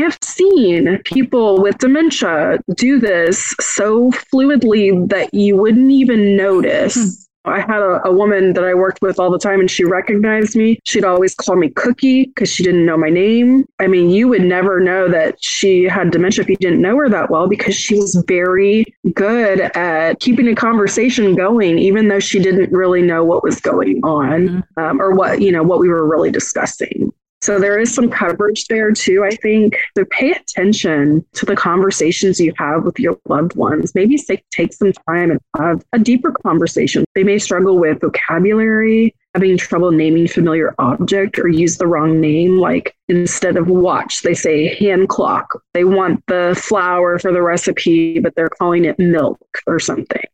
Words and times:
have 0.00 0.18
seen 0.22 0.98
people 1.04 1.62
with 1.62 1.78
dementia 1.78 2.58
do 2.74 2.98
this 2.98 3.54
so 3.60 4.10
fluidly 4.10 5.08
that 5.08 5.32
you 5.32 5.56
wouldn't 5.56 5.90
even 5.90 6.36
notice. 6.36 6.94
Hmm. 6.94 7.24
I 7.46 7.60
had 7.60 7.80
a, 7.80 8.06
a, 8.06 8.12
woman 8.12 8.52
that 8.52 8.64
I 8.64 8.74
worked 8.74 9.00
with 9.00 9.18
all 9.18 9.30
the 9.30 9.38
time 9.38 9.60
and 9.60 9.70
she 9.70 9.82
recognized 9.84 10.56
me. 10.56 10.78
She'd 10.84 11.04
always 11.04 11.34
call 11.34 11.56
me 11.56 11.70
Cookie 11.70 12.26
because 12.26 12.50
she 12.52 12.62
didn't 12.62 12.84
know 12.84 12.98
my 12.98 13.08
name. 13.08 13.64
I 13.78 13.86
mean, 13.86 14.10
you 14.10 14.28
would 14.28 14.42
never 14.42 14.78
know 14.78 15.08
that 15.08 15.42
she 15.42 15.84
had 15.84 16.10
dementia 16.10 16.42
if 16.42 16.50
you 16.50 16.56
didn't 16.56 16.82
know 16.82 16.96
her 16.96 17.08
that 17.08 17.30
well 17.30 17.48
because 17.48 17.74
she 17.74 17.94
was 17.94 18.22
very 18.28 18.84
good 19.14 19.60
at 19.60 20.20
keeping 20.20 20.48
a 20.48 20.54
conversation 20.54 21.34
going, 21.34 21.78
even 21.78 22.08
though 22.08 22.20
she 22.20 22.40
didn't 22.40 22.72
really 22.72 23.00
know 23.00 23.24
what 23.24 23.42
was 23.42 23.58
going 23.58 24.00
on 24.04 24.48
mm-hmm. 24.48 24.80
um, 24.82 25.00
or 25.00 25.14
what, 25.14 25.40
you 25.40 25.50
know, 25.50 25.62
what 25.62 25.78
we 25.78 25.88
were 25.88 26.06
really 26.06 26.30
discussing. 26.30 27.10
So 27.42 27.58
there 27.58 27.78
is 27.78 27.94
some 27.94 28.10
coverage 28.10 28.66
there 28.66 28.92
too, 28.92 29.24
I 29.24 29.30
think. 29.30 29.78
So 29.96 30.04
pay 30.10 30.32
attention 30.32 31.24
to 31.32 31.46
the 31.46 31.56
conversations 31.56 32.38
you 32.38 32.52
have 32.58 32.84
with 32.84 32.98
your 32.98 33.18
loved 33.30 33.56
ones. 33.56 33.94
Maybe 33.94 34.18
take 34.18 34.74
some 34.74 34.92
time 35.08 35.30
and 35.30 35.40
have 35.56 35.82
a 35.94 35.98
deeper 35.98 36.32
conversation. 36.32 37.06
They 37.14 37.24
may 37.24 37.38
struggle 37.38 37.78
with 37.78 38.02
vocabulary, 38.02 39.14
having 39.34 39.56
trouble 39.56 39.90
naming 39.90 40.28
familiar 40.28 40.74
object 40.78 41.38
or 41.38 41.48
use 41.48 41.78
the 41.78 41.86
wrong 41.86 42.20
name. 42.20 42.58
Like 42.58 42.94
instead 43.08 43.56
of 43.56 43.68
watch, 43.68 44.20
they 44.20 44.34
say 44.34 44.74
hand 44.74 45.08
clock. 45.08 45.62
They 45.72 45.84
want 45.84 46.22
the 46.26 46.54
flour 46.62 47.18
for 47.18 47.32
the 47.32 47.40
recipe, 47.40 48.18
but 48.18 48.34
they're 48.34 48.50
calling 48.50 48.84
it 48.84 48.98
milk 48.98 49.40
or 49.66 49.80
something. 49.80 50.24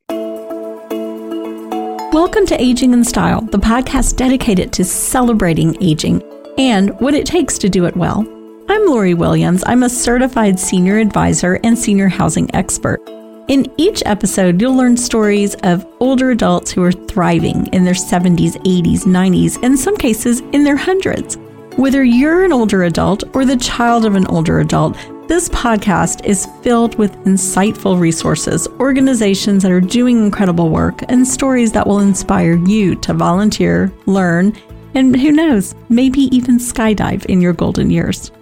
Welcome 2.13 2.47
to 2.47 2.61
Aging 2.61 2.95
in 2.95 3.05
Style, 3.05 3.43
the 3.43 3.59
podcast 3.59 4.17
dedicated 4.17 4.73
to 4.73 4.85
celebrating 4.85 5.81
aging 5.81 6.21
and 6.59 6.99
what 7.01 7.15
it 7.15 7.27
takes 7.27 7.59
to 7.59 7.69
do 7.69 7.85
it 7.87 7.97
well. 7.97 8.27
I'm 8.69 8.87
Lori 8.87 9.15
Williams. 9.15 9.63
I'm 9.67 9.83
a 9.83 9.89
certified 9.89 10.59
senior 10.59 10.99
advisor 10.99 11.61
and 11.63 11.79
senior 11.79 12.09
housing 12.09 12.53
expert. 12.55 13.01
In 13.49 13.71
each 13.77 14.03
episode, 14.07 14.61
you'll 14.61 14.77
learn 14.77 14.97
stories 14.97 15.55
of 15.63 15.87
older 16.01 16.31
adults 16.31 16.73
who 16.73 16.83
are 16.83 16.93
thriving 16.93 17.67
in 17.69 17.85
their 17.85 17.95
70s, 17.95 18.57
80s, 18.65 19.05
90s, 19.05 19.63
in 19.63 19.77
some 19.77 19.97
cases 19.97 20.41
in 20.53 20.65
their 20.65 20.77
hundreds. 20.77 21.37
Whether 21.77 22.03
you're 22.03 22.45
an 22.45 22.53
older 22.53 22.85
adult 22.85 23.23
or 23.37 23.45
the 23.45 23.57
child 23.57 24.05
of 24.05 24.15
an 24.15 24.27
older 24.27 24.61
adult, 24.61 24.97
this 25.29 25.49
podcast 25.49 26.25
is 26.25 26.47
filled 26.63 26.97
with 26.99 27.13
insightful 27.25 28.01
resources, 28.01 28.67
organizations 28.81 29.63
that 29.63 29.73
are 29.73 29.81
doing 29.81 30.25
incredible 30.25 30.71
work, 30.71 31.03
and 31.09 31.27
stories 31.27 31.73
that 31.73 31.87
will 31.87 31.99
inspire 31.99 32.55
you 32.67 32.95
to 32.97 33.13
volunteer, 33.13 33.93
learn, 34.07 34.57
and 34.97 35.15
who 35.15 35.31
knows, 35.31 35.75
maybe 35.91 36.35
even 36.35 36.59
skydive 36.59 37.27
in 37.27 37.43
your 37.43 37.53
golden 37.53 37.91
years. 37.91 38.33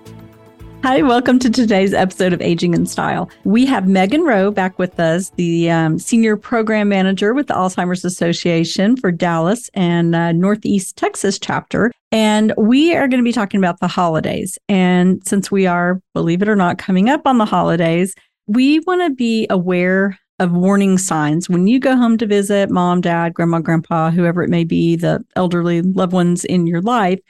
Hi, 0.84 1.02
welcome 1.02 1.40
to 1.40 1.50
today's 1.50 1.92
episode 1.92 2.32
of 2.32 2.40
Aging 2.40 2.74
in 2.74 2.86
Style. 2.86 3.28
We 3.42 3.66
have 3.66 3.88
Megan 3.88 4.22
Rowe 4.22 4.52
back 4.52 4.78
with 4.78 5.00
us, 5.00 5.30
the 5.30 5.68
um, 5.68 5.98
Senior 5.98 6.36
Program 6.36 6.88
Manager 6.88 7.34
with 7.34 7.48
the 7.48 7.54
Alzheimer's 7.54 8.04
Association 8.04 8.96
for 8.96 9.10
Dallas 9.10 9.68
and 9.74 10.14
uh, 10.14 10.30
Northeast 10.30 10.96
Texas 10.96 11.40
chapter. 11.40 11.90
And 12.12 12.54
we 12.56 12.94
are 12.94 13.08
going 13.08 13.18
to 13.18 13.28
be 13.28 13.32
talking 13.32 13.58
about 13.58 13.80
the 13.80 13.88
holidays. 13.88 14.56
And 14.68 15.26
since 15.26 15.50
we 15.50 15.66
are, 15.66 16.00
believe 16.12 16.40
it 16.40 16.48
or 16.48 16.54
not, 16.54 16.78
coming 16.78 17.08
up 17.08 17.22
on 17.26 17.38
the 17.38 17.46
holidays, 17.46 18.14
we 18.46 18.78
want 18.80 19.02
to 19.02 19.10
be 19.10 19.48
aware 19.50 20.20
of 20.38 20.52
warning 20.52 20.98
signs 20.98 21.48
when 21.48 21.66
you 21.66 21.78
go 21.78 21.96
home 21.96 22.18
to 22.18 22.26
visit 22.26 22.70
mom, 22.70 23.00
dad, 23.00 23.34
grandma, 23.34 23.60
grandpa, 23.60 24.10
whoever 24.10 24.42
it 24.42 24.50
may 24.50 24.64
be, 24.64 24.96
the 24.96 25.24
elderly 25.36 25.82
loved 25.82 26.12
ones 26.12 26.44
in 26.44 26.66
your 26.66 26.82
life. 26.82 27.20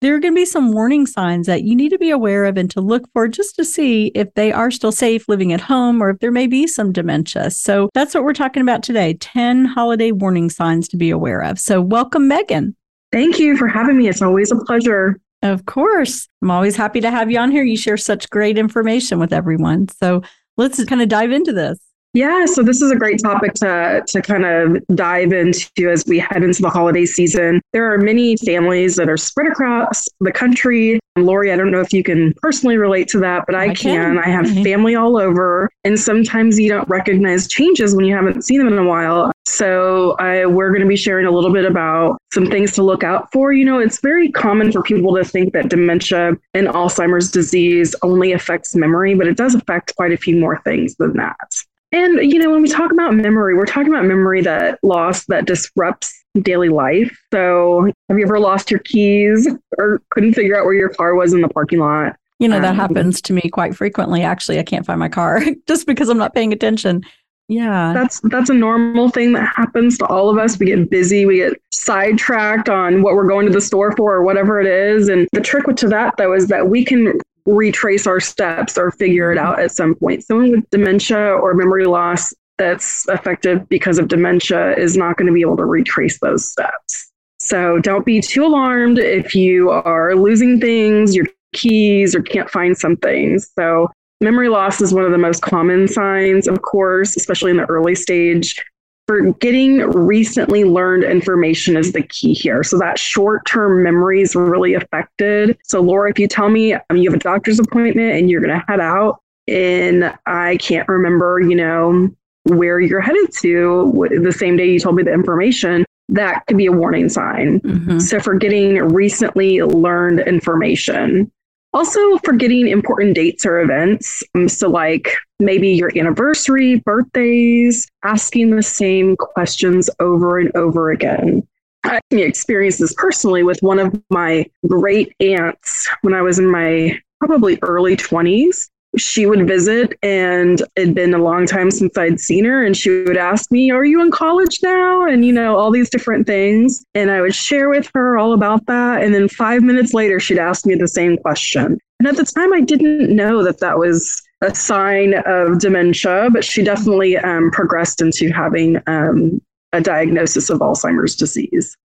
There 0.00 0.14
are 0.14 0.20
going 0.20 0.34
to 0.34 0.40
be 0.40 0.44
some 0.44 0.72
warning 0.72 1.06
signs 1.06 1.46
that 1.46 1.62
you 1.62 1.74
need 1.74 1.88
to 1.90 1.98
be 1.98 2.10
aware 2.10 2.44
of 2.44 2.58
and 2.58 2.70
to 2.72 2.80
look 2.80 3.08
for 3.12 3.26
just 3.26 3.56
to 3.56 3.64
see 3.64 4.08
if 4.14 4.32
they 4.34 4.52
are 4.52 4.70
still 4.70 4.92
safe 4.92 5.28
living 5.28 5.52
at 5.52 5.62
home 5.62 6.02
or 6.02 6.10
if 6.10 6.18
there 6.18 6.32
may 6.32 6.46
be 6.46 6.66
some 6.66 6.92
dementia. 6.92 7.50
So 7.50 7.88
that's 7.94 8.14
what 8.14 8.24
we're 8.24 8.34
talking 8.34 8.60
about 8.60 8.82
today 8.82 9.14
10 9.14 9.64
holiday 9.64 10.12
warning 10.12 10.50
signs 10.50 10.88
to 10.88 10.96
be 10.98 11.08
aware 11.10 11.40
of. 11.40 11.58
So, 11.58 11.80
welcome, 11.80 12.28
Megan. 12.28 12.76
Thank 13.12 13.38
you 13.38 13.56
for 13.56 13.68
having 13.68 13.96
me. 13.96 14.08
It's 14.08 14.20
always 14.20 14.50
a 14.50 14.56
pleasure. 14.56 15.18
Of 15.42 15.66
course. 15.66 16.28
I'm 16.42 16.50
always 16.50 16.76
happy 16.76 17.00
to 17.00 17.10
have 17.10 17.30
you 17.30 17.38
on 17.38 17.50
here. 17.50 17.62
You 17.62 17.76
share 17.76 17.96
such 17.96 18.28
great 18.28 18.58
information 18.58 19.18
with 19.18 19.32
everyone. 19.32 19.88
So, 19.88 20.22
let's 20.58 20.84
kind 20.84 21.00
of 21.00 21.08
dive 21.08 21.32
into 21.32 21.52
this. 21.52 21.78
Yeah, 22.14 22.46
so 22.46 22.62
this 22.62 22.80
is 22.80 22.92
a 22.92 22.96
great 22.96 23.20
topic 23.20 23.54
to, 23.54 24.04
to 24.06 24.22
kind 24.22 24.44
of 24.44 24.86
dive 24.94 25.32
into 25.32 25.90
as 25.90 26.04
we 26.06 26.20
head 26.20 26.44
into 26.44 26.62
the 26.62 26.70
holiday 26.70 27.06
season. 27.06 27.60
There 27.72 27.92
are 27.92 27.98
many 27.98 28.36
families 28.36 28.94
that 28.96 29.08
are 29.08 29.16
spread 29.16 29.48
across 29.48 30.06
the 30.20 30.30
country. 30.30 31.00
Lori, 31.16 31.52
I 31.52 31.56
don't 31.56 31.72
know 31.72 31.80
if 31.80 31.92
you 31.92 32.04
can 32.04 32.32
personally 32.34 32.76
relate 32.76 33.08
to 33.08 33.18
that, 33.20 33.46
but 33.46 33.56
I, 33.56 33.64
I 33.64 33.74
can. 33.74 34.14
can. 34.14 34.18
I 34.18 34.28
have 34.28 34.46
mm-hmm. 34.46 34.62
family 34.62 34.94
all 34.94 35.16
over, 35.16 35.68
and 35.82 35.98
sometimes 35.98 36.58
you 36.58 36.68
don't 36.68 36.88
recognize 36.88 37.48
changes 37.48 37.96
when 37.96 38.04
you 38.04 38.14
haven't 38.14 38.42
seen 38.42 38.58
them 38.58 38.68
in 38.68 38.78
a 38.78 38.84
while. 38.84 39.32
So 39.46 40.12
I, 40.20 40.46
we're 40.46 40.70
going 40.70 40.82
to 40.82 40.88
be 40.88 40.96
sharing 40.96 41.26
a 41.26 41.30
little 41.30 41.52
bit 41.52 41.64
about 41.64 42.18
some 42.32 42.46
things 42.46 42.72
to 42.72 42.82
look 42.82 43.02
out 43.04 43.30
for. 43.32 43.52
You 43.52 43.64
know, 43.64 43.78
it's 43.78 44.00
very 44.00 44.30
common 44.30 44.70
for 44.70 44.82
people 44.82 45.14
to 45.16 45.24
think 45.24 45.52
that 45.52 45.68
dementia 45.68 46.32
and 46.54 46.68
Alzheimer's 46.68 47.30
disease 47.30 47.94
only 48.02 48.32
affects 48.32 48.74
memory, 48.74 49.14
but 49.14 49.26
it 49.26 49.36
does 49.36 49.54
affect 49.54 49.94
quite 49.96 50.12
a 50.12 50.16
few 50.16 50.36
more 50.36 50.60
things 50.62 50.94
than 50.96 51.16
that. 51.16 51.63
And, 51.94 52.32
you 52.32 52.40
know, 52.40 52.50
when 52.50 52.60
we 52.60 52.68
talk 52.68 52.90
about 52.90 53.14
memory, 53.14 53.54
we're 53.54 53.66
talking 53.66 53.86
about 53.86 54.04
memory 54.04 54.42
that 54.42 54.80
loss 54.82 55.26
that 55.26 55.44
disrupts 55.44 56.12
daily 56.42 56.68
life. 56.68 57.16
So, 57.32 57.88
have 58.08 58.18
you 58.18 58.24
ever 58.24 58.40
lost 58.40 58.68
your 58.68 58.80
keys 58.80 59.48
or 59.78 60.02
couldn't 60.10 60.34
figure 60.34 60.58
out 60.58 60.64
where 60.64 60.74
your 60.74 60.88
car 60.88 61.14
was 61.14 61.32
in 61.32 61.40
the 61.40 61.48
parking 61.48 61.78
lot? 61.78 62.16
You 62.40 62.48
know, 62.48 62.58
that 62.58 62.70
um, 62.70 62.76
happens 62.76 63.22
to 63.22 63.32
me 63.32 63.42
quite 63.42 63.76
frequently. 63.76 64.22
Actually, 64.22 64.58
I 64.58 64.64
can't 64.64 64.84
find 64.84 64.98
my 64.98 65.08
car 65.08 65.40
just 65.68 65.86
because 65.86 66.08
I'm 66.08 66.18
not 66.18 66.34
paying 66.34 66.52
attention. 66.52 67.04
Yeah. 67.46 67.92
That's 67.94 68.18
that's 68.24 68.50
a 68.50 68.54
normal 68.54 69.08
thing 69.10 69.32
that 69.34 69.52
happens 69.54 69.96
to 69.98 70.06
all 70.06 70.28
of 70.30 70.36
us. 70.36 70.58
We 70.58 70.66
get 70.66 70.90
busy, 70.90 71.26
we 71.26 71.36
get 71.36 71.52
sidetracked 71.70 72.68
on 72.68 73.02
what 73.02 73.14
we're 73.14 73.28
going 73.28 73.46
to 73.46 73.52
the 73.52 73.60
store 73.60 73.92
for 73.92 74.14
or 74.14 74.24
whatever 74.24 74.60
it 74.60 74.66
is. 74.66 75.08
And 75.08 75.28
the 75.32 75.40
trick 75.40 75.64
to 75.76 75.88
that 75.88 76.16
though 76.16 76.32
is 76.32 76.48
that 76.48 76.68
we 76.68 76.84
can 76.84 77.20
retrace 77.46 78.06
our 78.06 78.20
steps 78.20 78.78
or 78.78 78.90
figure 78.90 79.32
it 79.32 79.38
out 79.38 79.60
at 79.60 79.72
some 79.72 79.94
point. 79.94 80.24
Someone 80.24 80.50
with 80.50 80.70
dementia 80.70 81.18
or 81.18 81.54
memory 81.54 81.84
loss 81.84 82.32
that's 82.58 83.06
affected 83.08 83.68
because 83.68 83.98
of 83.98 84.08
dementia 84.08 84.76
is 84.76 84.96
not 84.96 85.16
going 85.16 85.26
to 85.26 85.32
be 85.32 85.40
able 85.40 85.56
to 85.56 85.64
retrace 85.64 86.18
those 86.20 86.48
steps. 86.48 87.10
So 87.38 87.78
don't 87.80 88.06
be 88.06 88.20
too 88.20 88.46
alarmed 88.46 88.98
if 88.98 89.34
you 89.34 89.70
are 89.70 90.14
losing 90.14 90.60
things, 90.60 91.14
your 91.14 91.26
keys, 91.52 92.14
or 92.14 92.22
can't 92.22 92.48
find 92.48 92.76
something. 92.76 93.38
So 93.38 93.90
memory 94.20 94.48
loss 94.48 94.80
is 94.80 94.94
one 94.94 95.04
of 95.04 95.12
the 95.12 95.18
most 95.18 95.42
common 95.42 95.88
signs, 95.88 96.48
of 96.48 96.62
course, 96.62 97.16
especially 97.16 97.50
in 97.50 97.58
the 97.58 97.66
early 97.66 97.94
stage 97.94 98.62
forgetting 99.06 99.78
recently 99.90 100.64
learned 100.64 101.04
information 101.04 101.76
is 101.76 101.92
the 101.92 102.02
key 102.02 102.32
here. 102.32 102.62
So 102.62 102.78
that 102.78 102.98
short 102.98 103.46
term 103.46 103.82
memory 103.82 104.22
is 104.22 104.34
really 104.34 104.74
affected. 104.74 105.58
So, 105.64 105.80
Laura, 105.80 106.10
if 106.10 106.18
you 106.18 106.26
tell 106.26 106.48
me 106.48 106.74
um, 106.74 106.96
you 106.96 107.10
have 107.10 107.18
a 107.18 107.22
doctor's 107.22 107.58
appointment 107.58 108.16
and 108.16 108.30
you're 108.30 108.40
going 108.40 108.58
to 108.58 108.64
head 108.66 108.80
out, 108.80 109.20
and 109.46 110.14
I 110.26 110.56
can't 110.56 110.88
remember, 110.88 111.40
you 111.40 111.54
know, 111.54 112.10
where 112.44 112.80
you're 112.80 113.00
headed 113.00 113.32
to 113.40 114.08
the 114.22 114.32
same 114.32 114.56
day 114.56 114.66
you 114.70 114.78
told 114.78 114.96
me 114.96 115.02
the 115.02 115.12
information, 115.12 115.84
that 116.10 116.46
could 116.46 116.56
be 116.56 116.66
a 116.66 116.72
warning 116.72 117.08
sign. 117.08 117.60
Mm-hmm. 117.60 117.98
So, 117.98 118.20
forgetting 118.20 118.76
recently 118.76 119.62
learned 119.62 120.20
information. 120.20 121.30
Also, 121.72 122.18
forgetting 122.18 122.68
important 122.68 123.14
dates 123.14 123.44
or 123.44 123.60
events. 123.60 124.22
Um, 124.34 124.48
so, 124.48 124.70
like 124.70 125.14
maybe 125.44 125.68
your 125.68 125.96
anniversary, 125.96 126.76
birthdays, 126.80 127.86
asking 128.02 128.50
the 128.50 128.62
same 128.62 129.16
questions 129.16 129.90
over 130.00 130.38
and 130.38 130.54
over 130.56 130.90
again. 130.90 131.46
I 131.84 132.00
experienced 132.10 132.78
this 132.78 132.94
personally 132.94 133.42
with 133.42 133.62
one 133.62 133.78
of 133.78 134.00
my 134.10 134.46
great 134.66 135.14
aunts 135.20 135.88
when 136.00 136.14
I 136.14 136.22
was 136.22 136.38
in 136.38 136.50
my 136.50 136.98
probably 137.20 137.58
early 137.62 137.96
20s 137.96 138.68
she 138.96 139.26
would 139.26 139.46
visit 139.46 139.98
and 140.02 140.62
it'd 140.76 140.94
been 140.94 141.14
a 141.14 141.18
long 141.18 141.46
time 141.46 141.70
since 141.70 141.96
I'd 141.96 142.20
seen 142.20 142.44
her 142.44 142.64
and 142.64 142.76
she 142.76 142.90
would 143.04 143.16
ask 143.16 143.50
me, 143.50 143.70
Are 143.70 143.84
you 143.84 144.00
in 144.00 144.10
college 144.10 144.60
now? 144.62 145.06
And 145.06 145.24
you 145.24 145.32
know, 145.32 145.56
all 145.56 145.70
these 145.70 145.90
different 145.90 146.26
things. 146.26 146.84
And 146.94 147.10
I 147.10 147.20
would 147.20 147.34
share 147.34 147.68
with 147.68 147.90
her 147.94 148.18
all 148.18 148.32
about 148.32 148.66
that. 148.66 149.02
And 149.02 149.14
then 149.14 149.28
five 149.28 149.62
minutes 149.62 149.94
later, 149.94 150.20
she'd 150.20 150.38
ask 150.38 150.66
me 150.66 150.74
the 150.74 150.88
same 150.88 151.16
question. 151.16 151.78
And 151.98 152.08
at 152.08 152.16
the 152.16 152.24
time, 152.24 152.52
I 152.52 152.60
didn't 152.60 153.14
know 153.14 153.42
that 153.42 153.60
that 153.60 153.78
was 153.78 154.22
a 154.42 154.54
sign 154.54 155.14
of 155.26 155.58
dementia, 155.58 156.28
but 156.32 156.44
she 156.44 156.62
definitely 156.62 157.16
um, 157.18 157.50
progressed 157.50 158.00
into 158.00 158.30
having 158.30 158.80
um, 158.86 159.40
a 159.72 159.80
diagnosis 159.80 160.50
of 160.50 160.60
Alzheimer's 160.60 161.16
disease. 161.16 161.76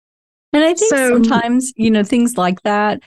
And 0.53 0.63
I 0.63 0.73
think 0.73 0.89
so, 0.89 1.09
sometimes, 1.09 1.71
you 1.75 1.91
know, 1.91 2.03
things 2.03 2.37
like 2.37 2.61
that 2.63 3.01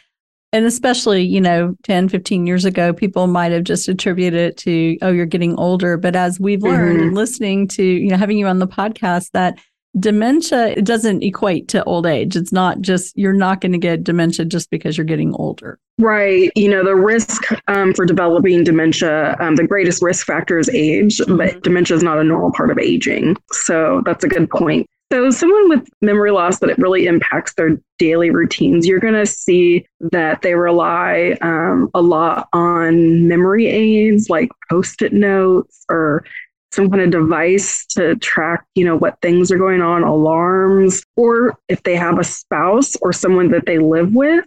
and 0.52 0.66
especially 0.66 1.22
you 1.22 1.40
know 1.40 1.74
10 1.82 2.08
15 2.08 2.46
years 2.46 2.64
ago 2.64 2.92
people 2.92 3.26
might 3.26 3.52
have 3.52 3.64
just 3.64 3.88
attributed 3.88 4.38
it 4.38 4.56
to 4.58 4.96
oh 5.02 5.10
you're 5.10 5.26
getting 5.26 5.56
older 5.56 5.96
but 5.96 6.14
as 6.14 6.38
we've 6.38 6.62
learned 6.62 6.98
mm-hmm. 6.98 7.08
and 7.08 7.16
listening 7.16 7.66
to 7.66 7.82
you 7.82 8.10
know 8.10 8.16
having 8.16 8.38
you 8.38 8.46
on 8.46 8.58
the 8.58 8.68
podcast 8.68 9.30
that 9.32 9.58
dementia 9.98 10.68
it 10.68 10.84
doesn't 10.84 11.22
equate 11.22 11.68
to 11.68 11.84
old 11.84 12.06
age. 12.06 12.36
It's 12.36 12.52
not 12.52 12.80
just 12.80 13.16
you're 13.16 13.32
not 13.32 13.60
going 13.60 13.72
to 13.72 13.78
get 13.78 14.04
dementia 14.04 14.44
just 14.44 14.70
because 14.70 14.96
you're 14.96 15.04
getting 15.04 15.34
older. 15.34 15.78
Right. 15.98 16.50
You 16.56 16.70
know, 16.70 16.84
the 16.84 16.96
risk 16.96 17.42
um, 17.68 17.92
for 17.92 18.06
developing 18.06 18.64
dementia, 18.64 19.36
um, 19.40 19.56
the 19.56 19.66
greatest 19.66 20.02
risk 20.02 20.26
factor 20.26 20.58
is 20.58 20.68
age, 20.70 21.18
mm-hmm. 21.18 21.36
but 21.36 21.62
dementia 21.62 21.96
is 21.96 22.02
not 22.02 22.18
a 22.18 22.24
normal 22.24 22.52
part 22.52 22.70
of 22.70 22.78
aging. 22.78 23.36
So 23.52 24.02
that's 24.04 24.24
a 24.24 24.28
good 24.28 24.48
point. 24.50 24.88
So, 25.12 25.28
someone 25.28 25.68
with 25.68 25.86
memory 26.00 26.30
loss 26.30 26.60
that 26.60 26.70
it 26.70 26.78
really 26.78 27.04
impacts 27.04 27.52
their 27.52 27.78
daily 27.98 28.30
routines, 28.30 28.86
you're 28.86 28.98
going 28.98 29.12
to 29.12 29.26
see 29.26 29.86
that 30.00 30.40
they 30.40 30.54
rely 30.54 31.36
um, 31.42 31.90
a 31.92 32.00
lot 32.00 32.48
on 32.54 33.28
memory 33.28 33.66
aids 33.66 34.30
like 34.30 34.48
post 34.70 35.02
it 35.02 35.12
notes 35.12 35.84
or 35.90 36.24
some 36.72 36.90
kind 36.90 37.02
of 37.02 37.10
device 37.10 37.84
to 37.86 38.16
track, 38.16 38.64
you 38.74 38.84
know, 38.84 38.96
what 38.96 39.20
things 39.20 39.52
are 39.52 39.58
going 39.58 39.82
on, 39.82 40.02
alarms, 40.02 41.04
or 41.16 41.58
if 41.68 41.82
they 41.82 41.94
have 41.94 42.18
a 42.18 42.24
spouse 42.24 42.96
or 43.02 43.12
someone 43.12 43.50
that 43.50 43.66
they 43.66 43.78
live 43.78 44.14
with, 44.14 44.44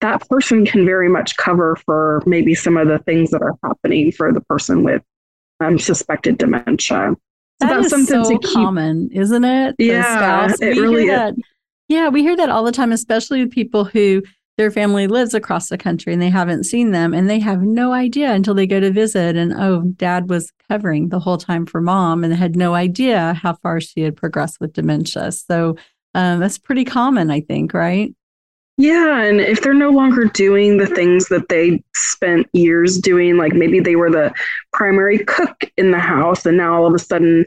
that 0.00 0.26
person 0.28 0.64
can 0.64 0.86
very 0.86 1.08
much 1.08 1.36
cover 1.36 1.76
for 1.84 2.22
maybe 2.24 2.54
some 2.54 2.76
of 2.76 2.88
the 2.88 2.98
things 3.00 3.30
that 3.30 3.42
are 3.42 3.56
happening 3.62 4.12
for 4.12 4.32
the 4.32 4.40
person 4.42 4.82
with 4.82 5.02
um, 5.60 5.78
suspected 5.78 6.38
dementia. 6.38 7.14
So 7.60 7.68
that 7.68 7.84
is 7.84 8.08
so 8.08 8.38
common, 8.38 9.10
isn't 9.12 9.44
it? 9.44 9.74
The 9.78 9.86
yeah, 9.86 10.46
spouse. 10.46 10.60
it 10.62 10.76
we 10.76 10.80
really 10.80 11.02
is. 11.04 11.10
That, 11.10 11.34
yeah, 11.88 12.08
we 12.08 12.22
hear 12.22 12.36
that 12.36 12.50
all 12.50 12.62
the 12.64 12.72
time, 12.72 12.92
especially 12.92 13.42
with 13.42 13.50
people 13.50 13.84
who 13.84 14.22
their 14.58 14.70
family 14.70 15.06
lives 15.06 15.32
across 15.32 15.70
the 15.70 15.78
country 15.78 16.12
and 16.12 16.20
they 16.20 16.28
haven't 16.28 16.64
seen 16.64 16.90
them 16.90 17.14
and 17.14 17.30
they 17.30 17.38
have 17.38 17.62
no 17.62 17.92
idea 17.92 18.32
until 18.32 18.54
they 18.54 18.66
go 18.66 18.80
to 18.80 18.90
visit. 18.90 19.36
And 19.36 19.54
oh 19.54 19.82
dad 19.96 20.28
was 20.28 20.52
covering 20.68 21.08
the 21.08 21.20
whole 21.20 21.38
time 21.38 21.64
for 21.64 21.80
mom 21.80 22.24
and 22.24 22.34
had 22.34 22.56
no 22.56 22.74
idea 22.74 23.32
how 23.34 23.54
far 23.54 23.80
she 23.80 24.02
had 24.02 24.16
progressed 24.16 24.60
with 24.60 24.74
dementia. 24.74 25.32
So 25.32 25.76
um, 26.14 26.40
that's 26.40 26.58
pretty 26.58 26.84
common 26.84 27.30
i 27.30 27.40
think 27.40 27.72
right? 27.72 28.14
Yeah 28.76 29.22
and 29.22 29.40
if 29.40 29.62
they're 29.62 29.74
no 29.74 29.90
longer 29.90 30.24
doing 30.24 30.76
the 30.76 30.86
things 30.86 31.28
that 31.28 31.48
they 31.48 31.82
spent 31.94 32.46
years 32.52 32.98
doing 32.98 33.36
like 33.36 33.52
maybe 33.52 33.80
they 33.80 33.96
were 33.96 34.10
the 34.10 34.32
primary 34.72 35.18
cook 35.18 35.64
in 35.76 35.90
the 35.90 35.98
house 35.98 36.46
and 36.46 36.56
now 36.56 36.74
all 36.74 36.86
of 36.86 36.94
a 36.94 36.98
sudden 36.98 37.44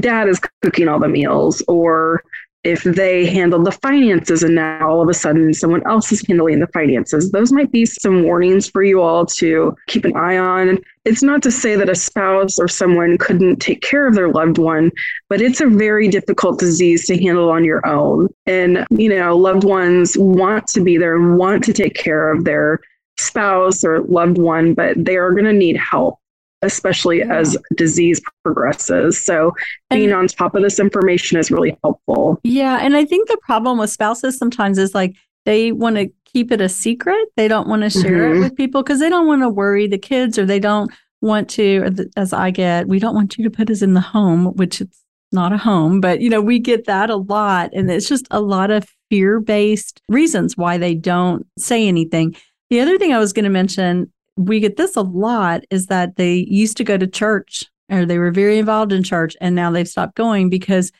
dad 0.00 0.28
is 0.28 0.40
cooking 0.62 0.88
all 0.88 0.98
the 0.98 1.08
meals 1.08 1.62
or 1.68 2.22
if 2.64 2.84
they 2.84 3.26
handle 3.26 3.62
the 3.62 3.72
finances 3.72 4.42
and 4.42 4.54
now 4.54 4.88
all 4.88 5.02
of 5.02 5.08
a 5.08 5.14
sudden 5.14 5.52
someone 5.52 5.84
else 5.86 6.12
is 6.12 6.24
handling 6.26 6.60
the 6.60 6.68
finances, 6.68 7.30
those 7.32 7.52
might 7.52 7.72
be 7.72 7.84
some 7.84 8.22
warnings 8.22 8.68
for 8.68 8.82
you 8.84 9.00
all 9.00 9.26
to 9.26 9.76
keep 9.88 10.04
an 10.04 10.16
eye 10.16 10.38
on. 10.38 10.78
It's 11.04 11.22
not 11.22 11.42
to 11.42 11.50
say 11.50 11.74
that 11.74 11.88
a 11.88 11.94
spouse 11.96 12.60
or 12.60 12.68
someone 12.68 13.18
couldn't 13.18 13.56
take 13.56 13.82
care 13.82 14.06
of 14.06 14.14
their 14.14 14.28
loved 14.28 14.58
one, 14.58 14.92
but 15.28 15.40
it's 15.40 15.60
a 15.60 15.66
very 15.66 16.06
difficult 16.08 16.60
disease 16.60 17.06
to 17.06 17.20
handle 17.20 17.50
on 17.50 17.64
your 17.64 17.84
own. 17.84 18.28
And, 18.46 18.86
you 18.90 19.08
know, 19.08 19.36
loved 19.36 19.64
ones 19.64 20.16
want 20.16 20.68
to 20.68 20.80
be 20.80 20.96
there 20.98 21.16
and 21.16 21.36
want 21.36 21.64
to 21.64 21.72
take 21.72 21.94
care 21.94 22.32
of 22.32 22.44
their 22.44 22.78
spouse 23.18 23.82
or 23.82 24.02
loved 24.02 24.38
one, 24.38 24.74
but 24.74 25.04
they 25.04 25.16
are 25.16 25.32
going 25.32 25.44
to 25.44 25.52
need 25.52 25.76
help 25.76 26.18
especially 26.62 27.22
as 27.22 27.56
disease 27.74 28.20
progresses. 28.44 29.20
So 29.22 29.52
being 29.90 30.10
and, 30.10 30.14
on 30.14 30.26
top 30.28 30.54
of 30.54 30.62
this 30.62 30.78
information 30.78 31.38
is 31.38 31.50
really 31.50 31.76
helpful. 31.82 32.40
Yeah. 32.44 32.78
And 32.80 32.96
I 32.96 33.04
think 33.04 33.28
the 33.28 33.38
problem 33.42 33.78
with 33.78 33.90
spouses 33.90 34.38
sometimes 34.38 34.78
is 34.78 34.94
like 34.94 35.14
they 35.44 35.72
want 35.72 35.96
to 35.96 36.08
keep 36.24 36.52
it 36.52 36.60
a 36.60 36.68
secret. 36.68 37.28
They 37.36 37.48
don't 37.48 37.68
want 37.68 37.82
to 37.82 37.90
share 37.90 38.28
mm-hmm. 38.30 38.36
it 38.36 38.40
with 38.40 38.56
people 38.56 38.82
because 38.82 39.00
they 39.00 39.10
don't 39.10 39.26
want 39.26 39.42
to 39.42 39.48
worry 39.48 39.86
the 39.86 39.98
kids 39.98 40.38
or 40.38 40.46
they 40.46 40.60
don't 40.60 40.90
want 41.20 41.48
to, 41.50 42.08
as 42.16 42.32
I 42.32 42.50
get, 42.50 42.88
we 42.88 42.98
don't 42.98 43.14
want 43.14 43.38
you 43.38 43.44
to 43.44 43.50
put 43.50 43.70
us 43.70 43.82
in 43.82 43.94
the 43.94 44.00
home, 44.00 44.46
which 44.54 44.80
it's 44.80 45.00
not 45.30 45.52
a 45.52 45.58
home, 45.58 46.00
but 46.00 46.20
you 46.20 46.28
know, 46.28 46.40
we 46.40 46.58
get 46.58 46.86
that 46.86 47.10
a 47.10 47.16
lot. 47.16 47.70
And 47.72 47.90
it's 47.90 48.08
just 48.08 48.26
a 48.30 48.40
lot 48.40 48.70
of 48.70 48.86
fear 49.10 49.40
based 49.40 50.00
reasons 50.08 50.56
why 50.56 50.78
they 50.78 50.94
don't 50.94 51.46
say 51.58 51.86
anything. 51.86 52.36
The 52.70 52.80
other 52.80 52.98
thing 52.98 53.12
I 53.12 53.18
was 53.18 53.32
going 53.32 53.44
to 53.44 53.50
mention 53.50 54.12
we 54.36 54.60
get 54.60 54.76
this 54.76 54.96
a 54.96 55.02
lot 55.02 55.62
is 55.70 55.86
that 55.86 56.16
they 56.16 56.46
used 56.48 56.76
to 56.78 56.84
go 56.84 56.96
to 56.96 57.06
church 57.06 57.64
or 57.90 58.06
they 58.06 58.18
were 58.18 58.30
very 58.30 58.58
involved 58.58 58.92
in 58.92 59.02
church 59.02 59.36
and 59.40 59.54
now 59.54 59.70
they've 59.70 59.88
stopped 59.88 60.14
going 60.14 60.48
because 60.48 60.90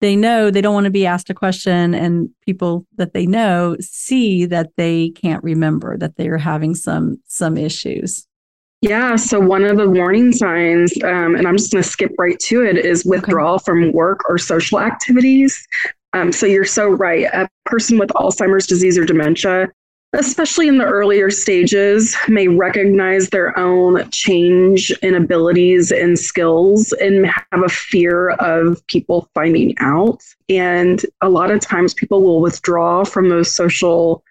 they 0.00 0.16
know 0.16 0.50
they 0.50 0.60
don't 0.60 0.74
want 0.74 0.84
to 0.84 0.90
be 0.90 1.06
asked 1.06 1.30
a 1.30 1.34
question 1.34 1.94
and 1.94 2.28
people 2.44 2.86
that 2.96 3.14
they 3.14 3.24
know 3.24 3.76
see 3.80 4.44
that 4.44 4.70
they 4.76 5.10
can't 5.10 5.42
remember 5.42 5.96
that 5.96 6.16
they 6.16 6.28
are 6.28 6.38
having 6.38 6.74
some 6.74 7.16
some 7.26 7.56
issues 7.56 8.26
yeah 8.82 9.16
so 9.16 9.40
one 9.40 9.64
of 9.64 9.76
the 9.76 9.88
warning 9.88 10.32
signs 10.32 10.92
um, 11.04 11.34
and 11.34 11.46
i'm 11.46 11.56
just 11.56 11.72
going 11.72 11.82
to 11.82 11.88
skip 11.88 12.12
right 12.18 12.38
to 12.38 12.62
it 12.62 12.76
is 12.76 13.04
withdrawal 13.04 13.54
okay. 13.54 13.64
from 13.64 13.92
work 13.92 14.20
or 14.28 14.36
social 14.36 14.80
activities 14.80 15.66
um, 16.14 16.30
so 16.30 16.44
you're 16.44 16.64
so 16.64 16.88
right 16.88 17.24
a 17.32 17.48
person 17.64 17.96
with 17.98 18.10
alzheimer's 18.10 18.66
disease 18.66 18.98
or 18.98 19.04
dementia 19.04 19.68
especially 20.14 20.68
in 20.68 20.78
the 20.78 20.84
earlier 20.84 21.30
stages, 21.30 22.16
may 22.28 22.48
recognize 22.48 23.30
their 23.30 23.58
own 23.58 24.08
change 24.10 24.90
in 25.02 25.14
abilities 25.14 25.90
and 25.90 26.18
skills 26.18 26.92
and 26.92 27.26
have 27.26 27.62
a 27.64 27.68
fear 27.68 28.30
of 28.30 28.86
people 28.88 29.28
finding 29.34 29.74
out. 29.78 30.22
And 30.48 31.04
a 31.22 31.30
lot 31.30 31.50
of 31.50 31.60
times 31.60 31.94
people 31.94 32.22
will 32.22 32.40
withdraw 32.40 33.04
from 33.04 33.30
those 33.30 33.54
social 33.54 34.22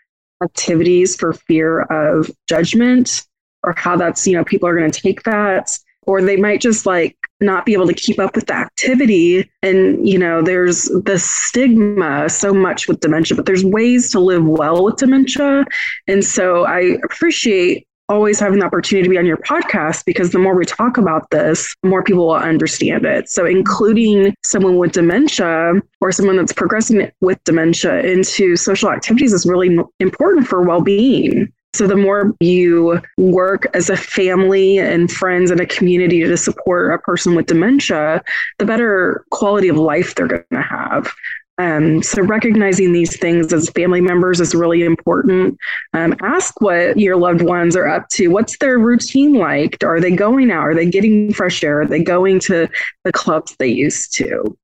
activities 0.44 1.16
for 1.16 1.33
fear 1.33 1.81
of 1.81 2.30
judgment 2.48 3.25
or 3.63 3.74
how 3.78 3.95
that's, 3.95 4.28
you 4.28 4.36
know, 4.36 4.44
people 4.44 4.68
are 4.68 4.78
going 4.78 4.92
to 4.92 5.01
take 5.01 5.24
that 5.24 5.78
or 6.04 6.22
they 6.22 6.38
might 6.38 6.62
just 6.62 6.86
like 6.86 7.16
not 7.41 7.65
be 7.65 7.73
able 7.73 7.88
to 7.88 7.93
keep 7.93 8.19
up 8.19 8.35
with 8.35 8.47
the 8.47 8.55
activity 8.55 9.49
and 9.61 10.07
you 10.07 10.17
know 10.17 10.41
there's 10.41 10.85
the 11.05 11.17
stigma 11.17 12.29
so 12.29 12.53
much 12.53 12.88
with 12.88 12.99
dementia 12.99 13.35
but 13.35 13.45
there's 13.45 13.65
ways 13.65 14.11
to 14.11 14.19
live 14.19 14.45
well 14.45 14.83
with 14.83 14.95
dementia 14.97 15.65
and 16.07 16.23
so 16.23 16.65
i 16.65 16.79
appreciate 17.03 17.88
always 18.11 18.39
having 18.39 18.59
the 18.59 18.65
opportunity 18.65 19.05
to 19.05 19.09
be 19.09 19.17
on 19.17 19.25
your 19.25 19.38
podcast 19.38 20.03
because 20.05 20.31
the 20.31 20.38
more 20.38 20.55
we 20.55 20.65
talk 20.65 20.97
about 20.97 21.29
this, 21.31 21.73
more 21.83 22.03
people 22.03 22.27
will 22.27 22.35
understand 22.35 23.05
it. 23.05 23.29
So, 23.29 23.45
including 23.45 24.35
someone 24.44 24.77
with 24.77 24.91
dementia 24.91 25.73
or 26.01 26.11
someone 26.11 26.35
that's 26.35 26.51
progressing 26.51 27.09
with 27.21 27.41
dementia 27.45 28.01
into 28.01 28.55
social 28.57 28.91
activities 28.91 29.31
is 29.31 29.45
really 29.45 29.77
important 29.99 30.45
for 30.45 30.61
well 30.61 30.81
being. 30.81 31.51
So 31.73 31.88
the 31.88 31.95
more 31.95 32.35
you 32.39 33.01
work 33.18 33.65
as 33.73 33.89
a 33.89 33.95
family 33.95 34.77
and 34.77 35.09
friends 35.09 35.51
and 35.51 35.62
a 35.62 35.65
community 35.65 36.21
to 36.21 36.38
support 36.38 36.94
a 36.94 37.00
person 37.00 37.33
with 37.33 37.45
dementia, 37.45 38.21
the 38.59 38.65
better 38.65 39.25
quality 39.31 39.69
of 39.69 39.77
life 39.77 40.15
they're 40.15 40.27
going 40.27 40.44
to 40.51 40.62
have. 40.62 41.12
Um, 41.57 42.01
so 42.01 42.23
recognizing 42.23 42.91
these 42.91 43.18
things 43.18 43.53
as 43.53 43.69
family 43.69 44.01
members 44.01 44.41
is 44.41 44.56
really 44.56 44.83
important. 44.83 45.57
Um, 45.94 46.15
ask 46.21 46.59
what 46.59 46.97
your 46.97 47.18
loved 47.18 47.41
ones 47.41 47.75
are 47.75 47.88
up 47.88 48.09
to. 48.09 48.29
What's 48.29 48.57
their 48.57 48.79
routine 48.79 49.33
like? 49.33 49.77
Are 49.83 50.00
they 50.00 50.12
going 50.12 50.50
out? 50.50 50.63
Are 50.63 50.75
they 50.75 50.88
getting 50.88 51.31
fresh 51.33 51.63
air? 51.63 51.81
Are 51.81 51.85
they 51.85 52.04
going 52.04 52.40
to 52.42 52.68
the 53.04 53.11
clubs 53.11 53.56
they 53.59 53.68
used 53.68 54.13
to? 54.16 54.57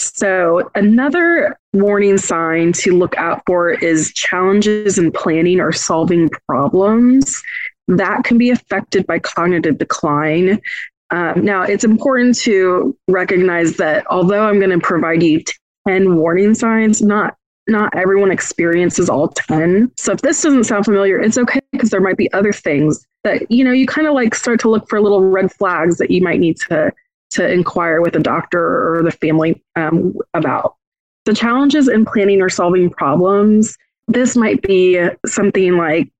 So, 0.00 0.70
another 0.74 1.58
warning 1.74 2.16
sign 2.16 2.72
to 2.72 2.96
look 2.96 3.14
out 3.18 3.42
for 3.44 3.70
is 3.70 4.12
challenges 4.14 4.98
in 4.98 5.12
planning 5.12 5.60
or 5.60 5.72
solving 5.72 6.30
problems. 6.48 7.42
That 7.86 8.24
can 8.24 8.38
be 8.38 8.50
affected 8.50 9.06
by 9.06 9.18
cognitive 9.18 9.76
decline. 9.76 10.60
Um, 11.10 11.44
now, 11.44 11.62
it's 11.62 11.84
important 11.84 12.38
to 12.38 12.96
recognize 13.08 13.76
that 13.76 14.06
although 14.10 14.48
I'm 14.48 14.58
going 14.58 14.70
to 14.70 14.78
provide 14.78 15.22
you 15.22 15.42
10 15.86 16.16
warning 16.16 16.54
signs, 16.54 17.02
not 17.02 17.36
not 17.68 17.94
everyone 17.94 18.30
experiences 18.30 19.08
all 19.08 19.28
10. 19.28 19.92
So 19.96 20.12
if 20.12 20.22
this 20.22 20.42
doesn't 20.42 20.64
sound 20.64 20.86
familiar, 20.86 21.20
it's 21.20 21.38
okay 21.38 21.60
because 21.72 21.90
there 21.90 22.00
might 22.00 22.16
be 22.16 22.32
other 22.32 22.52
things 22.52 23.06
that, 23.22 23.48
you 23.50 23.62
know, 23.62 23.70
you 23.70 23.86
kind 23.86 24.08
of 24.08 24.14
like 24.14 24.34
start 24.34 24.58
to 24.60 24.70
look 24.70 24.88
for 24.88 25.00
little 25.00 25.30
red 25.30 25.52
flags 25.52 25.98
that 25.98 26.10
you 26.10 26.20
might 26.20 26.40
need 26.40 26.56
to 26.68 26.90
to 27.30 27.50
inquire 27.50 28.00
with 28.00 28.16
a 28.16 28.20
doctor 28.20 28.96
or 28.96 29.02
the 29.02 29.10
family 29.10 29.62
um, 29.76 30.14
about. 30.34 30.76
The 31.24 31.34
challenges 31.34 31.88
in 31.88 32.04
planning 32.04 32.42
or 32.42 32.48
solving 32.48 32.90
problems, 32.90 33.76
this 34.08 34.36
might 34.36 34.62
be 34.62 35.00
something 35.26 35.76
like 35.76 36.10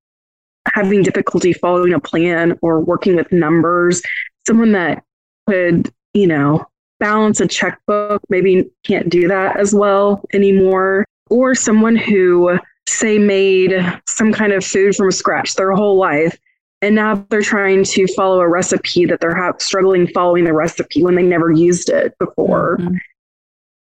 having 0.69 1.03
difficulty 1.03 1.53
following 1.53 1.95
a 1.95 2.01
plan 2.01 2.59
or 2.63 2.81
working 2.81 3.17
with 3.17 3.33
numbers, 3.33 4.03
someone 4.47 4.73
that 4.73 5.03
could, 5.49 5.93
you 6.15 6.27
know, 6.27 6.65
balance 7.01 7.41
a 7.41 7.49
checkbook, 7.49 8.23
maybe 8.29 8.71
can't 8.85 9.09
do 9.09 9.27
that 9.27 9.59
as 9.59 9.75
well 9.75 10.23
anymore, 10.33 11.05
or 11.31 11.55
someone 11.55 11.97
who, 11.97 12.59
say, 12.89 13.19
made 13.19 13.73
some 14.07 14.33
kind 14.33 14.53
of 14.53 14.65
food 14.65 14.95
from 14.95 15.11
scratch 15.11 15.55
their 15.55 15.73
whole 15.73 15.97
life 15.97 16.39
and 16.83 16.95
now 16.95 17.27
they're 17.29 17.43
trying 17.43 17.85
to 17.85 18.07
follow 18.15 18.41
a 18.41 18.49
recipe 18.49 19.05
that 19.07 19.21
they're 19.21 19.35
ha- 19.35 19.53
struggling 19.59 20.07
following 20.09 20.45
the 20.45 20.53
recipe 20.53 21.03
when 21.03 21.15
they 21.15 21.23
never 21.23 21.51
used 21.51 21.89
it 21.91 22.17
before. 22.19 22.79
Mm-hmm. 22.79 22.97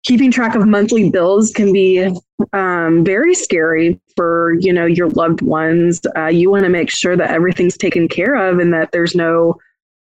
Keeping 0.04 0.32
track 0.32 0.56
of 0.56 0.66
monthly 0.66 1.10
bills 1.10 1.52
can 1.52 1.72
be 1.72 2.12
um, 2.52 3.04
very 3.04 3.34
scary 3.34 4.00
for 4.16 4.54
you 4.58 4.72
know 4.72 4.84
your 4.84 5.08
loved 5.10 5.42
ones. 5.42 6.00
Uh, 6.16 6.26
you 6.26 6.50
want 6.50 6.64
to 6.64 6.70
make 6.70 6.90
sure 6.90 7.16
that 7.16 7.30
everything's 7.30 7.76
taken 7.76 8.08
care 8.08 8.34
of 8.34 8.58
and 8.58 8.74
that 8.74 8.90
there's 8.90 9.14
no 9.14 9.60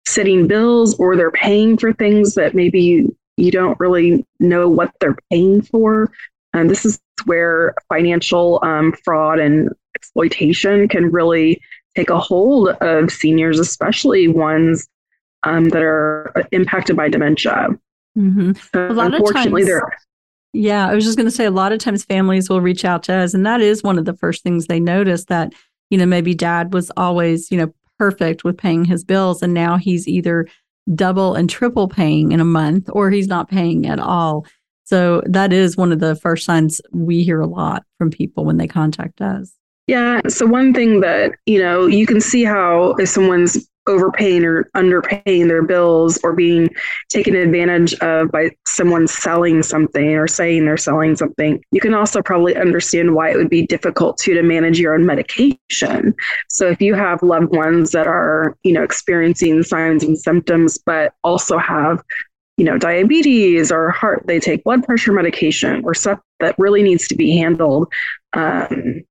sitting 0.06 0.48
bills 0.48 0.98
or 1.00 1.16
they're 1.16 1.32
paying 1.32 1.78
for 1.78 1.94
things 1.94 2.36
that 2.36 2.54
maybe 2.54 3.08
you 3.38 3.52
don't 3.52 3.80
really 3.80 4.26
know 4.40 4.68
what 4.68 4.92
they're 5.00 5.18
paying 5.30 5.62
for. 5.62 6.12
And 6.54 6.70
this 6.70 6.86
is 6.86 7.00
where 7.26 7.76
financial 7.88 8.60
um, 8.64 8.94
fraud 9.06 9.40
and 9.40 9.70
exploitation 9.96 10.88
can 10.88 11.12
really 11.12 11.62
take 11.98 12.10
a 12.10 12.20
hold 12.20 12.70
of 12.70 13.12
seniors, 13.12 13.60
especially 13.60 14.28
ones 14.28 14.88
um, 15.44 15.70
that 15.70 15.82
are 15.82 16.32
impacted 16.52 16.96
by 16.96 17.10
dementia. 17.10 17.70
Mm-hmm. 18.18 18.78
a 18.78 18.94
lot 18.94 19.14
unfortunately, 19.14 19.62
of 19.64 19.68
times, 19.68 19.82
they're 19.82 19.98
yeah, 20.54 20.88
I 20.88 20.96
was 20.96 21.04
just 21.04 21.18
going 21.18 21.28
to 21.28 21.36
say 21.36 21.46
a 21.46 21.52
lot 21.52 21.72
of 21.72 21.80
times 21.80 22.04
families 22.04 22.50
will 22.50 22.62
reach 22.62 22.84
out 22.84 23.04
to 23.04 23.14
us, 23.14 23.34
and 23.34 23.46
that 23.46 23.62
is 23.62 23.84
one 23.84 24.00
of 24.00 24.06
the 24.06 24.16
first 24.16 24.44
things 24.44 24.66
they 24.66 24.80
notice 24.80 25.26
that 25.26 25.54
you 25.90 25.98
know 25.98 26.06
maybe 26.06 26.34
dad 26.34 26.74
was 26.74 26.92
always 26.98 27.52
you 27.52 27.58
know 27.58 27.74
perfect 28.00 28.44
with 28.44 28.58
paying 28.58 28.86
his 28.86 29.04
bills, 29.04 29.42
and 29.42 29.54
now 29.54 29.78
he's 29.78 30.08
either 30.08 30.48
double 30.96 31.36
and 31.36 31.50
triple 31.50 31.88
paying 31.88 32.32
in 32.32 32.40
a 32.40 32.46
month, 32.46 32.90
or 32.94 33.12
he's 33.12 33.28
not 33.28 33.50
paying 33.50 33.86
at 33.86 34.00
all. 34.00 34.46
So 34.86 35.22
that 35.26 35.52
is 35.52 35.76
one 35.76 35.92
of 35.92 36.00
the 36.00 36.16
first 36.16 36.46
signs 36.46 36.80
we 36.92 37.24
hear 37.24 37.42
a 37.42 37.46
lot 37.48 37.84
from 37.98 38.10
people 38.10 38.46
when 38.46 38.58
they 38.58 38.68
contact 38.68 39.22
us. 39.22 39.54
Yeah. 39.88 40.20
So 40.28 40.46
one 40.46 40.74
thing 40.74 41.00
that, 41.00 41.32
you 41.46 41.60
know, 41.60 41.86
you 41.88 42.06
can 42.06 42.20
see 42.20 42.44
how 42.44 42.96
if 42.96 43.08
someone's 43.10 43.70
overpaying 43.88 44.44
or 44.44 44.70
underpaying 44.76 45.48
their 45.48 45.64
bills 45.64 46.20
or 46.24 46.34
being 46.34 46.70
taken 47.08 47.36
advantage 47.36 47.94
of 47.96 48.30
by 48.32 48.52
someone 48.68 49.08
selling 49.08 49.64
something 49.64 50.16
or 50.16 50.28
saying 50.28 50.66
they're 50.66 50.76
selling 50.76 51.16
something, 51.16 51.64
you 51.72 51.80
can 51.80 51.94
also 51.94 52.22
probably 52.22 52.54
understand 52.58 53.16
why 53.16 53.32
it 53.32 53.38
would 53.38 53.50
be 53.50 53.66
difficult 53.66 54.18
to 54.18 54.34
to 54.34 54.44
manage 54.44 54.78
your 54.78 54.94
own 54.94 55.06
medication. 55.06 56.14
So 56.50 56.68
if 56.68 56.82
you 56.82 56.94
have 56.94 57.24
loved 57.24 57.56
ones 57.56 57.92
that 57.92 58.08
are, 58.08 58.58
you 58.64 58.74
know, 58.74 58.84
experiencing 58.84 59.64
signs 59.64 60.04
and 60.04 60.20
symptoms, 60.20 60.78
but 60.86 61.14
also 61.24 61.58
have 61.58 62.04
you 62.58 62.66
know, 62.66 62.76
diabetes 62.76 63.72
or 63.72 63.92
heart, 63.92 64.24
they 64.26 64.40
take 64.40 64.64
blood 64.64 64.84
pressure 64.84 65.14
medication 65.14 65.84
or 65.86 65.94
stuff 65.94 66.20
that 66.40 66.56
really 66.58 66.82
needs 66.82 67.08
to 67.08 67.16
be 67.16 67.38
handled 67.38 67.88
um, 68.34 69.04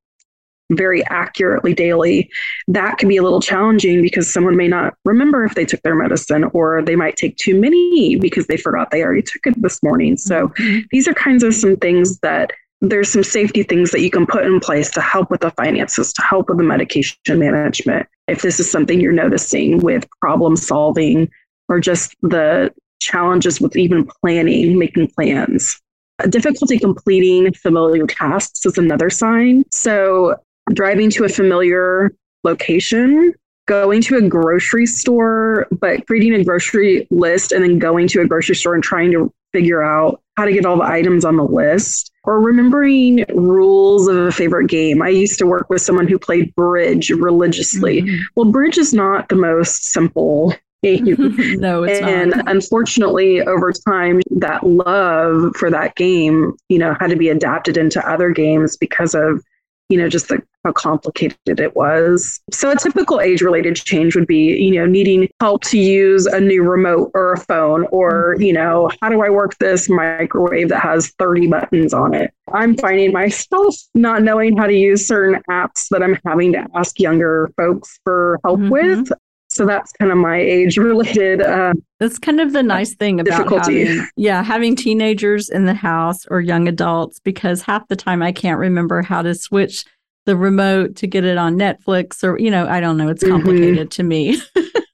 very 0.73 1.05
accurately 1.07 1.75
daily, 1.75 2.31
that 2.69 2.99
can 2.99 3.09
be 3.09 3.17
a 3.17 3.23
little 3.23 3.41
challenging 3.41 4.03
because 4.03 4.33
someone 4.33 4.57
may 4.57 4.69
not 4.69 4.95
remember 5.05 5.45
if 5.45 5.55
they 5.55 5.65
took 5.65 5.83
their 5.83 5.95
medicine 5.95 6.45
or 6.53 6.83
they 6.83 6.97
might 6.97 7.17
take 7.17 7.37
too 7.37 7.59
many 7.59 8.17
because 8.17 8.47
they 8.47 8.57
forgot 8.57 8.91
they 8.91 9.03
already 9.03 9.23
took 9.23 9.47
it 9.47 9.63
this 9.63 9.83
morning. 9.83 10.17
So 10.17 10.49
mm-hmm. 10.49 10.81
these 10.91 11.07
are 11.07 11.15
kinds 11.15 11.43
of 11.43 11.55
some 11.55 11.77
things 11.77 12.19
that 12.21 12.53
there's 12.81 13.09
some 13.09 13.23
safety 13.23 13.63
things 13.63 13.91
that 13.91 14.01
you 14.01 14.11
can 14.11 14.27
put 14.27 14.45
in 14.45 14.61
place 14.61 14.91
to 14.91 15.01
help 15.01 15.31
with 15.31 15.41
the 15.41 15.51
finances, 15.53 16.13
to 16.13 16.23
help 16.23 16.49
with 16.49 16.59
the 16.59 16.65
medication 16.65 17.17
management. 17.29 18.07
If 18.29 18.43
this 18.43 18.61
is 18.61 18.71
something 18.71 19.01
you're 19.01 19.13
noticing 19.13 19.79
with 19.79 20.07
problem 20.21 20.57
solving 20.57 21.31
or 21.69 21.81
just 21.81 22.15
the 22.23 22.73
challenges 23.01 23.61
with 23.61 23.77
even 23.77 24.07
planning, 24.21 24.79
making 24.79 25.09
plans. 25.09 25.81
Difficulty 26.29 26.79
completing 26.79 27.53
familiar 27.53 28.07
tasks 28.07 28.65
is 28.65 28.79
another 28.79 29.11
sign. 29.11 29.65
So, 29.71 30.37
driving 30.73 31.11
to 31.11 31.25
a 31.25 31.29
familiar 31.29 32.13
location, 32.45 33.35
going 33.67 34.01
to 34.03 34.17
a 34.17 34.23
grocery 34.29 34.87
store, 34.87 35.67
but 35.81 36.07
creating 36.07 36.35
a 36.35 36.45
grocery 36.45 37.07
list 37.11 37.53
and 37.53 37.65
then 37.65 37.79
going 37.79 38.09
to 38.09 38.21
a 38.21 38.27
grocery 38.27 38.55
store 38.55 38.75
and 38.75 38.83
trying 38.83 39.11
to 39.13 39.33
figure 39.53 39.83
out 39.83 40.21
how 40.37 40.45
to 40.45 40.53
get 40.53 40.67
all 40.67 40.77
the 40.77 40.85
items 40.85 41.25
on 41.25 41.37
the 41.37 41.45
list, 41.45 42.13
or 42.25 42.41
remembering 42.41 43.25
rules 43.35 44.07
of 44.07 44.17
a 44.17 44.31
favorite 44.31 44.69
game. 44.69 45.01
I 45.01 45.09
used 45.09 45.39
to 45.39 45.47
work 45.47 45.71
with 45.71 45.81
someone 45.81 46.07
who 46.07 46.19
played 46.19 46.55
bridge 46.55 47.11
religiously. 47.11 48.03
Mm-hmm. 48.03 48.23
Well, 48.35 48.51
bridge 48.51 48.77
is 48.77 48.93
not 48.93 49.29
the 49.29 49.37
most 49.37 49.85
simple 49.85 50.55
game. 50.83 51.17
no, 51.59 51.85
it's 51.85 52.01
and 52.01 52.31
not. 52.31 52.41
And 52.41 52.49
unfortunately, 52.49 53.41
over 53.41 53.73
time, 53.73 54.21
that 54.31 54.67
love 54.67 55.57
for 55.57 55.71
that 55.71 55.95
game, 55.97 56.55
you 56.69 56.79
know, 56.79 56.95
had 57.01 57.11
to 57.11 57.17
be 57.17 57.31
adapted 57.31 57.77
into 57.77 58.07
other 58.09 58.31
games 58.31 58.77
because 58.77 59.15
of, 59.15 59.43
you 59.89 59.99
know, 59.99 60.09
just 60.09 60.29
the, 60.29 60.43
how 60.65 60.73
complicated 60.73 61.61
it 61.61 61.77
was. 61.77 62.41
So 62.51 62.71
a 62.71 62.77
typical 62.77 63.21
age-related 63.21 63.77
change 63.77 64.17
would 64.17 64.27
be, 64.27 64.57
you 64.57 64.73
know, 64.73 64.87
needing 64.87 65.29
help 65.41 65.63
to 65.65 65.79
use 65.79 66.27
a 66.27 66.41
new 66.41 66.63
remote 66.63 67.13
or 67.15 67.33
a 67.33 67.39
phone, 67.39 67.87
or 67.93 68.35
mm-hmm. 68.35 68.43
you 68.43 68.53
know, 68.53 68.91
how 69.01 69.09
do 69.09 69.23
I 69.23 69.31
work 69.31 69.57
this 69.59 69.89
microwave 69.89 70.69
that 70.71 70.81
has 70.81 71.09
30 71.19 71.47
buttons 71.49 71.95
on 71.95 72.15
it? 72.15 72.33
I'm 72.53 72.77
finding 72.77 73.13
myself 73.13 73.77
not 73.95 74.23
knowing 74.23 74.57
how 74.57 74.67
to 74.67 74.75
use 74.75 75.07
certain 75.07 75.41
apps 75.51 75.89
that 75.91 76.03
I'm 76.03 76.19
having 76.27 76.53
to 76.53 76.67
ask 76.75 76.99
younger 77.01 77.51
folks 77.57 77.99
for 78.05 78.41
help 78.45 78.61
mm-hmm. 78.61 78.71
with. 78.71 79.13
So 79.57 79.65
that's 79.65 79.91
kind 79.93 80.13
of 80.13 80.19
my 80.19 80.37
age 80.37 80.77
related. 80.77 81.41
Uh, 81.41 81.73
that's 81.99 82.19
kind 82.19 82.41
of 82.41 82.53
the 82.53 82.63
nice 82.63 82.95
thing 82.95 83.21
about 83.21 83.49
having, 83.49 84.07
yeah, 84.17 84.43
having 84.43 84.77
teenagers 84.77 85.49
in 85.49 85.65
the 85.65 85.73
house 85.73 86.27
or 86.27 86.43
young 86.43 86.69
adults, 86.69 87.21
because 87.21 87.63
half 87.63 87.89
the 87.89 87.97
time 87.97 88.23
I 88.23 88.33
can't 88.33 88.59
remember 88.59 89.01
how 89.01 89.23
to 89.23 89.35
switch 89.35 89.87
the 90.27 90.37
remote 90.37 90.95
to 90.97 91.07
get 91.07 91.25
it 91.25 91.39
on 91.39 91.57
Netflix 91.57 92.23
or, 92.23 92.39
you 92.39 92.51
know, 92.51 92.69
I 92.69 92.81
don't 92.81 92.99
know. 92.99 93.09
It's 93.09 93.25
mm-hmm. 93.25 93.33
complicated 93.33 93.89
mm-hmm. 93.89 93.89
to 93.89 94.03
me. 94.03 94.41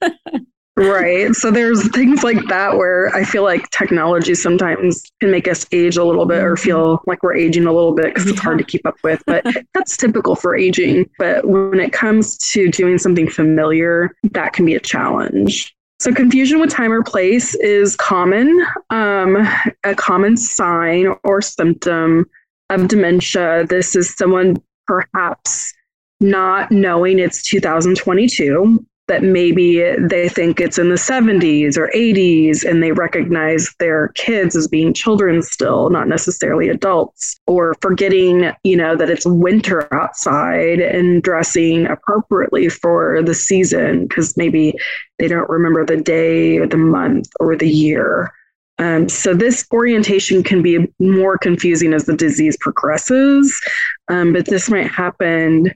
right. 0.90 1.34
So 1.34 1.50
there's 1.50 1.88
things 1.90 2.22
like 2.22 2.38
that 2.48 2.76
where 2.76 3.08
I 3.14 3.24
feel 3.24 3.42
like 3.42 3.68
technology 3.70 4.34
sometimes 4.34 5.02
can 5.20 5.30
make 5.30 5.48
us 5.48 5.66
age 5.72 5.96
a 5.96 6.04
little 6.04 6.26
bit 6.26 6.42
or 6.42 6.54
mm-hmm. 6.54 6.62
feel 6.62 7.02
like 7.06 7.22
we're 7.22 7.36
aging 7.36 7.66
a 7.66 7.72
little 7.72 7.94
bit 7.94 8.06
because 8.06 8.26
it's 8.26 8.40
hard 8.40 8.58
to 8.58 8.64
keep 8.64 8.86
up 8.86 8.96
with. 9.02 9.22
But 9.26 9.44
that's 9.74 9.96
typical 9.96 10.36
for 10.36 10.56
aging. 10.56 11.08
But 11.18 11.46
when 11.46 11.80
it 11.80 11.92
comes 11.92 12.36
to 12.52 12.70
doing 12.70 12.98
something 12.98 13.28
familiar, 13.28 14.16
that 14.32 14.52
can 14.52 14.66
be 14.66 14.74
a 14.74 14.80
challenge. 14.80 15.74
So, 16.00 16.12
confusion 16.12 16.58
with 16.58 16.70
time 16.70 16.92
or 16.92 17.04
place 17.04 17.54
is 17.54 17.94
common, 17.94 18.66
um, 18.90 19.36
a 19.84 19.94
common 19.94 20.36
sign 20.36 21.14
or 21.22 21.40
symptom 21.40 22.26
of 22.70 22.88
dementia. 22.88 23.66
This 23.68 23.94
is 23.94 24.12
someone 24.16 24.56
perhaps 24.88 25.72
not 26.20 26.72
knowing 26.72 27.18
it's 27.18 27.42
2022 27.42 28.84
that 29.08 29.22
maybe 29.22 29.82
they 29.98 30.28
think 30.28 30.60
it's 30.60 30.78
in 30.78 30.88
the 30.88 30.94
70s 30.94 31.76
or 31.76 31.90
80s 31.94 32.64
and 32.64 32.82
they 32.82 32.92
recognize 32.92 33.74
their 33.78 34.08
kids 34.08 34.54
as 34.54 34.68
being 34.68 34.94
children 34.94 35.42
still, 35.42 35.90
not 35.90 36.08
necessarily 36.08 36.68
adults, 36.68 37.38
or 37.46 37.74
forgetting, 37.80 38.52
you 38.62 38.76
know, 38.76 38.94
that 38.96 39.10
it's 39.10 39.26
winter 39.26 39.92
outside 39.92 40.78
and 40.78 41.22
dressing 41.22 41.86
appropriately 41.86 42.68
for 42.68 43.22
the 43.22 43.34
season 43.34 44.06
because 44.06 44.36
maybe 44.36 44.74
they 45.18 45.28
don't 45.28 45.50
remember 45.50 45.84
the 45.84 45.96
day 45.96 46.58
or 46.58 46.66
the 46.66 46.76
month 46.76 47.28
or 47.40 47.56
the 47.56 47.68
year. 47.68 48.32
Um, 48.78 49.08
so 49.08 49.34
this 49.34 49.66
orientation 49.72 50.42
can 50.42 50.62
be 50.62 50.88
more 50.98 51.38
confusing 51.38 51.92
as 51.92 52.06
the 52.06 52.16
disease 52.16 52.56
progresses, 52.60 53.60
um, 54.08 54.32
but 54.32 54.46
this 54.46 54.70
might 54.70 54.90
happen 54.90 55.72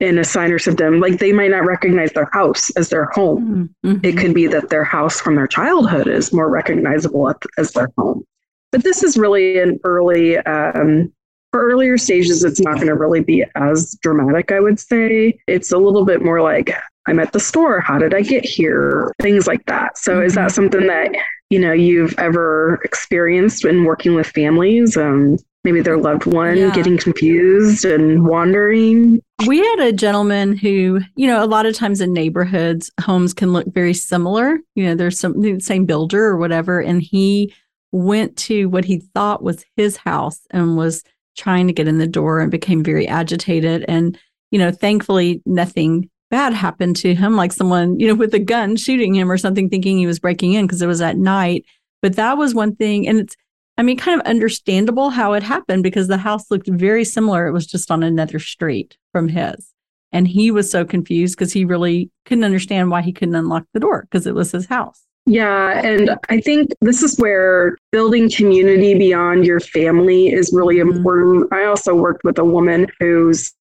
in 0.00 0.18
a 0.18 0.24
sign 0.24 0.52
or 0.52 0.58
symptom. 0.58 1.00
Like 1.00 1.18
they 1.18 1.32
might 1.32 1.50
not 1.50 1.64
recognize 1.64 2.12
their 2.12 2.28
house 2.32 2.70
as 2.70 2.88
their 2.88 3.06
home. 3.06 3.74
Mm-hmm. 3.84 4.06
It 4.06 4.16
could 4.16 4.34
be 4.34 4.46
that 4.46 4.70
their 4.70 4.84
house 4.84 5.20
from 5.20 5.34
their 5.34 5.46
childhood 5.46 6.06
is 6.06 6.32
more 6.32 6.48
recognizable 6.48 7.32
as 7.58 7.72
their 7.72 7.90
home. 7.98 8.24
But 8.70 8.84
this 8.84 9.02
is 9.02 9.16
really 9.16 9.58
an 9.58 9.80
early, 9.84 10.38
um, 10.38 11.12
for 11.50 11.66
earlier 11.66 11.96
stages, 11.96 12.44
it's 12.44 12.60
not 12.60 12.74
going 12.74 12.88
to 12.88 12.94
really 12.94 13.22
be 13.22 13.44
as 13.54 13.96
dramatic, 14.02 14.52
I 14.52 14.60
would 14.60 14.78
say. 14.78 15.38
It's 15.46 15.72
a 15.72 15.78
little 15.78 16.04
bit 16.04 16.22
more 16.22 16.42
like, 16.42 16.74
I'm 17.06 17.18
at 17.18 17.32
the 17.32 17.40
store. 17.40 17.80
How 17.80 17.98
did 17.98 18.14
I 18.14 18.20
get 18.20 18.44
here? 18.44 19.12
Things 19.22 19.46
like 19.46 19.64
that. 19.66 19.96
So, 19.96 20.16
mm-hmm. 20.16 20.26
is 20.26 20.34
that 20.34 20.48
mm-hmm. 20.48 20.54
something 20.54 20.86
that 20.88 21.12
you 21.48 21.58
know 21.58 21.72
you've 21.72 22.14
ever 22.18 22.80
experienced 22.84 23.64
when 23.64 23.84
working 23.84 24.14
with 24.14 24.26
families? 24.26 24.96
Um, 24.96 25.38
maybe 25.64 25.80
their 25.80 25.98
loved 25.98 26.26
one 26.26 26.56
yeah. 26.56 26.70
getting 26.70 26.96
confused 26.96 27.84
and 27.84 28.26
wandering. 28.26 29.20
We 29.46 29.58
had 29.58 29.80
a 29.80 29.92
gentleman 29.92 30.56
who, 30.56 31.00
you 31.16 31.26
know, 31.26 31.42
a 31.42 31.46
lot 31.46 31.66
of 31.66 31.74
times 31.74 32.00
in 32.00 32.12
neighborhoods, 32.12 32.90
homes 33.00 33.34
can 33.34 33.52
look 33.52 33.66
very 33.72 33.94
similar. 33.94 34.58
You 34.74 34.84
know, 34.84 34.94
there's 34.94 35.18
some 35.18 35.40
the 35.40 35.60
same 35.60 35.84
builder 35.84 36.24
or 36.24 36.36
whatever. 36.36 36.80
And 36.80 37.02
he 37.02 37.52
went 37.92 38.36
to 38.36 38.66
what 38.66 38.84
he 38.84 39.00
thought 39.14 39.42
was 39.42 39.64
his 39.76 39.96
house 39.96 40.40
and 40.50 40.76
was 40.76 41.02
trying 41.36 41.66
to 41.66 41.72
get 41.72 41.88
in 41.88 41.98
the 41.98 42.06
door 42.06 42.40
and 42.40 42.50
became 42.50 42.82
very 42.82 43.06
agitated. 43.06 43.84
And, 43.88 44.18
you 44.50 44.58
know, 44.58 44.70
thankfully 44.70 45.42
nothing 45.46 46.08
bad 46.30 46.52
happened 46.52 46.96
to 46.96 47.14
him, 47.14 47.36
like 47.36 47.52
someone, 47.52 47.98
you 47.98 48.06
know, 48.06 48.14
with 48.14 48.34
a 48.34 48.38
gun 48.38 48.76
shooting 48.76 49.14
him 49.14 49.30
or 49.30 49.38
something, 49.38 49.70
thinking 49.70 49.98
he 49.98 50.06
was 50.06 50.18
breaking 50.18 50.52
in 50.52 50.66
because 50.66 50.82
it 50.82 50.86
was 50.86 51.00
at 51.00 51.16
night. 51.16 51.64
But 52.02 52.16
that 52.16 52.36
was 52.36 52.54
one 52.54 52.76
thing. 52.76 53.08
And 53.08 53.18
it's, 53.20 53.36
I 53.78 53.82
mean, 53.82 53.96
kind 53.96 54.20
of 54.20 54.26
understandable 54.26 55.10
how 55.10 55.34
it 55.34 55.42
happened 55.44 55.84
because 55.84 56.08
the 56.08 56.18
house 56.18 56.50
looked 56.50 56.68
very 56.68 57.04
similar. 57.04 57.46
It 57.46 57.52
was 57.52 57.66
just 57.66 57.90
on 57.92 58.02
another 58.02 58.40
street 58.40 58.98
from 59.12 59.28
his. 59.28 59.72
And 60.10 60.26
he 60.26 60.50
was 60.50 60.70
so 60.70 60.84
confused 60.84 61.36
because 61.38 61.52
he 61.52 61.64
really 61.64 62.10
couldn't 62.24 62.44
understand 62.44 62.90
why 62.90 63.02
he 63.02 63.12
couldn't 63.12 63.36
unlock 63.36 63.64
the 63.72 63.80
door 63.80 64.02
because 64.02 64.26
it 64.26 64.34
was 64.34 64.50
his 64.50 64.66
house. 64.66 65.02
Yeah. 65.26 65.80
And 65.86 66.16
I 66.28 66.40
think 66.40 66.70
this 66.80 67.02
is 67.02 67.18
where 67.18 67.76
building 67.92 68.30
community 68.30 68.94
beyond 68.94 69.44
your 69.44 69.60
family 69.60 70.32
is 70.32 70.52
really 70.52 70.76
mm-hmm. 70.76 70.96
important. 70.96 71.52
I 71.52 71.64
also 71.64 71.94
worked 71.94 72.24
with 72.24 72.38
a 72.38 72.44
woman 72.44 72.88
whose 72.98 73.52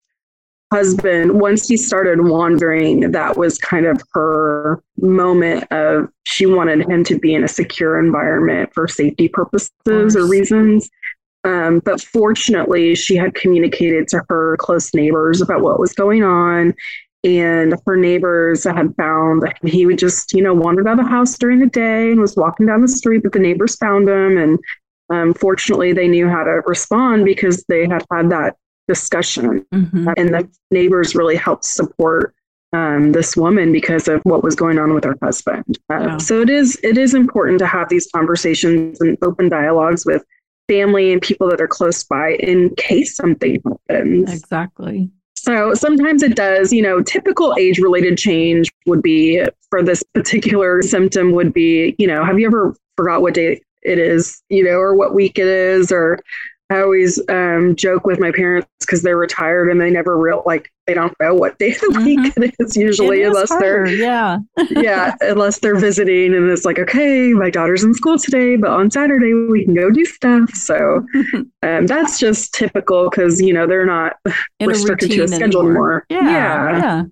husband, 0.72 1.40
once 1.40 1.68
he 1.68 1.78
started 1.78 2.22
wandering, 2.22 3.12
that 3.12 3.38
was 3.38 3.58
kind 3.58 3.86
of 3.86 4.02
her 4.14 4.82
moment 4.98 5.72
of 5.72 6.10
she 6.26 6.46
wanted 6.46 6.88
him 6.90 7.04
to 7.06 7.18
be 7.18 7.34
in 7.34 7.44
a 7.44 7.48
secure 7.48 8.00
environment 8.00 8.74
for 8.74 8.88
safety 8.88 9.28
purposes 9.30 10.16
or 10.16 10.28
reasons. 10.28 10.90
Um, 11.44 11.80
but 11.80 12.02
fortunately, 12.02 12.96
she 12.96 13.16
had 13.16 13.34
communicated 13.34 14.08
to 14.10 14.22
her 14.28 14.58
close 14.58 14.94
neighbors 14.94 15.42
about 15.42 15.62
what 15.62 15.80
was 15.80 15.94
going 15.94 16.24
on. 16.24 16.74
And 17.24 17.76
her 17.86 17.96
neighbors 17.96 18.64
had 18.64 18.94
found 18.96 19.42
that 19.42 19.58
he 19.64 19.86
would 19.86 19.98
just, 19.98 20.34
you 20.34 20.42
know, 20.42 20.54
wander 20.54 20.88
out 20.88 21.00
of 21.00 21.06
the 21.06 21.10
house 21.10 21.38
during 21.38 21.60
the 21.60 21.68
day 21.68 22.12
and 22.12 22.20
was 22.20 22.36
walking 22.36 22.66
down 22.66 22.82
the 22.82 22.88
street, 22.88 23.24
but 23.24 23.32
the 23.32 23.40
neighbors 23.40 23.76
found 23.76 24.08
him. 24.08 24.38
And 24.38 24.60
um, 25.10 25.34
fortunately, 25.34 25.94
they 25.94 26.08
knew 26.08 26.30
how 26.30 26.44
to 26.44 26.62
respond 26.66 27.26
because 27.26 27.64
they 27.70 27.88
had 27.88 28.06
had 28.12 28.30
that 28.30 28.56
discussion. 28.88 29.66
Mm-hmm. 29.74 30.10
And 30.18 30.34
the 30.34 30.50
neighbors 30.72 31.16
really 31.16 31.36
helped 31.36 31.66
support 31.66 32.34
um, 32.74 33.12
this 33.12 33.38
woman 33.38 33.72
because 33.72 34.08
of 34.08 34.22
what 34.24 34.44
was 34.44 34.56
going 34.56 34.78
on 34.78 34.94
with 34.94 35.04
her 35.04 35.18
husband. 35.22 35.80
Uh. 35.90 36.20
So 36.20 36.42
it 36.42 36.50
is 36.50 36.80
it 36.84 36.98
is 36.98 37.14
important 37.14 37.60
to 37.60 37.68
have 37.68 37.90
these 37.90 38.10
conversations 38.14 39.00
and 39.00 39.18
open 39.22 39.50
dialogues 39.50 40.06
with 40.06 40.24
family 40.68 41.14
and 41.14 41.22
people 41.22 41.50
that 41.50 41.62
are 41.62 41.68
close 41.68 42.04
by 42.04 42.34
in 42.34 42.76
case 42.76 43.16
something 43.16 43.62
happens. 43.90 44.34
Exactly. 44.34 45.10
So 45.36 45.74
sometimes 45.74 46.24
it 46.24 46.36
does, 46.36 46.74
you 46.74 46.82
know, 46.82 47.02
typical 47.02 47.56
age 47.58 47.80
related 47.80 48.18
change 48.18 48.70
would 48.86 49.02
be 49.02 49.42
for 49.70 49.82
this 49.82 50.04
particular 50.14 50.82
symptom 50.82 51.32
would 51.32 51.54
be, 51.54 51.96
you 51.98 52.08
know, 52.08 52.26
have 52.26 52.38
you 52.38 52.48
ever 52.48 52.76
forgot 52.98 53.22
what 53.22 53.36
day 53.36 53.62
it 53.84 53.98
is, 53.98 54.42
you 54.50 54.64
know, 54.64 54.72
or 54.72 54.94
what 54.94 55.14
week 55.14 55.40
it 55.40 55.48
is, 55.48 55.90
or 55.92 56.20
I 56.70 56.82
always 56.82 57.22
um, 57.30 57.76
joke 57.76 58.06
with 58.06 58.20
my 58.20 58.32
parents 58.32 58.68
because 58.82 59.02
they're 59.02 59.18
retired 59.18 59.70
and 59.70 59.80
they 59.80 59.90
never 59.90 60.18
real 60.18 60.44
like 60.46 60.70
they 60.86 60.94
don't 60.94 61.16
know 61.20 61.34
what 61.34 61.58
day 61.60 61.72
of 61.72 61.80
the 61.80 61.88
mm-hmm. 61.88 62.04
week 62.04 62.34
it 62.38 62.56
is 62.60 62.76
usually 62.76 63.22
it 63.22 63.28
unless 63.28 63.50
they're 63.50 63.88
yeah 63.88 64.40
yeah 64.72 65.16
unless 65.22 65.60
they're 65.60 65.80
visiting 65.80 66.34
and 66.34 66.50
it's 66.50 66.66
like 66.66 66.78
okay 66.78 67.32
my 67.34 67.50
daughter's 67.50 67.84
in 67.84 67.94
school 67.94 68.18
today 68.18 68.58
but 68.58 68.70
on 68.70 68.92
Saturday 68.92 69.34
we 69.34 69.64
can 69.64 69.76
go 69.76 69.90
do 69.90 70.04
stuff 70.04 70.50
so 70.54 71.06
um, 71.64 71.86
that's 71.86 72.20
just 72.20 72.54
typical 72.54 73.10
because 73.10 73.42
you 73.42 73.54
know 73.54 73.66
they're 73.66 73.86
not 73.86 74.18
in 74.60 74.68
restricted 74.68 75.12
a 75.12 75.16
to 75.16 75.24
a 75.24 75.28
schedule 75.28 75.62
anymore. 75.62 76.06
anymore. 76.10 76.32
Yeah, 76.32 76.72
yeah 76.72 76.80
yeah 76.80 77.04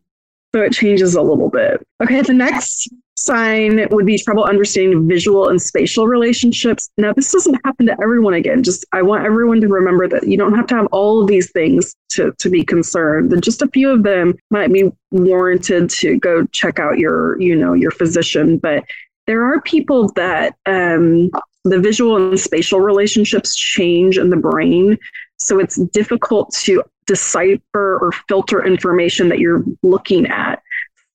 so 0.54 0.62
it 0.62 0.74
changes 0.74 1.16
a 1.16 1.22
little 1.22 1.50
bit 1.50 1.86
okay 2.04 2.22
the 2.22 2.34
next 2.34 2.90
sign 3.16 3.88
would 3.92 4.06
be 4.06 4.18
trouble 4.18 4.44
understanding 4.44 5.08
visual 5.08 5.48
and 5.48 5.62
spatial 5.62 6.08
relationships. 6.08 6.90
Now, 6.98 7.14
this 7.14 7.32
doesn't 7.32 7.60
happen 7.64 7.86
to 7.88 7.98
everyone 8.02 8.34
again. 8.34 8.62
Just 8.62 8.86
I 8.92 9.02
want 9.02 9.26
everyone 9.26 9.62
to 9.62 9.68
remember 9.68 10.08
that 10.10 10.28
you 10.28 10.38
don't 10.38 10.54
have 10.54 10.68
to 10.68 10.76
have 10.76 10.88
all 10.88 11.22
of 11.22 11.28
these 11.28 11.52
things 11.52 11.96
to, 12.10 12.34
to 12.40 12.50
be 12.50 12.64
concerned. 12.64 13.32
That 13.32 13.42
just 13.42 13.62
a 13.62 13.68
few 13.70 13.90
of 13.90 14.04
them 14.04 14.36
might 14.52 14.72
be 14.72 14.92
warranted 15.12 15.90
to 15.92 16.18
go 16.20 16.46
check 16.48 16.80
out 16.80 16.98
your, 16.98 17.42
you 17.42 17.56
know, 17.56 17.74
your 17.74 17.92
physician. 17.92 18.58
But 18.58 18.84
there 19.28 19.44
are 19.44 19.62
people 19.62 20.10
that 20.14 20.56
um, 20.66 21.32
the 21.64 21.80
visual 21.80 22.18
and 22.18 22.40
spatial 22.40 22.80
relationships 22.80 23.56
change 23.56 24.18
in 24.18 24.30
the 24.30 24.36
brain. 24.36 24.98
So 25.38 25.60
it's 25.60 25.78
difficult 25.78 26.54
to 26.64 26.84
decipher 27.08 27.98
or 28.00 28.12
filter 28.28 28.66
information 28.66 29.30
that 29.30 29.40
you're 29.40 29.64
looking 29.84 30.28
at. 30.28 30.62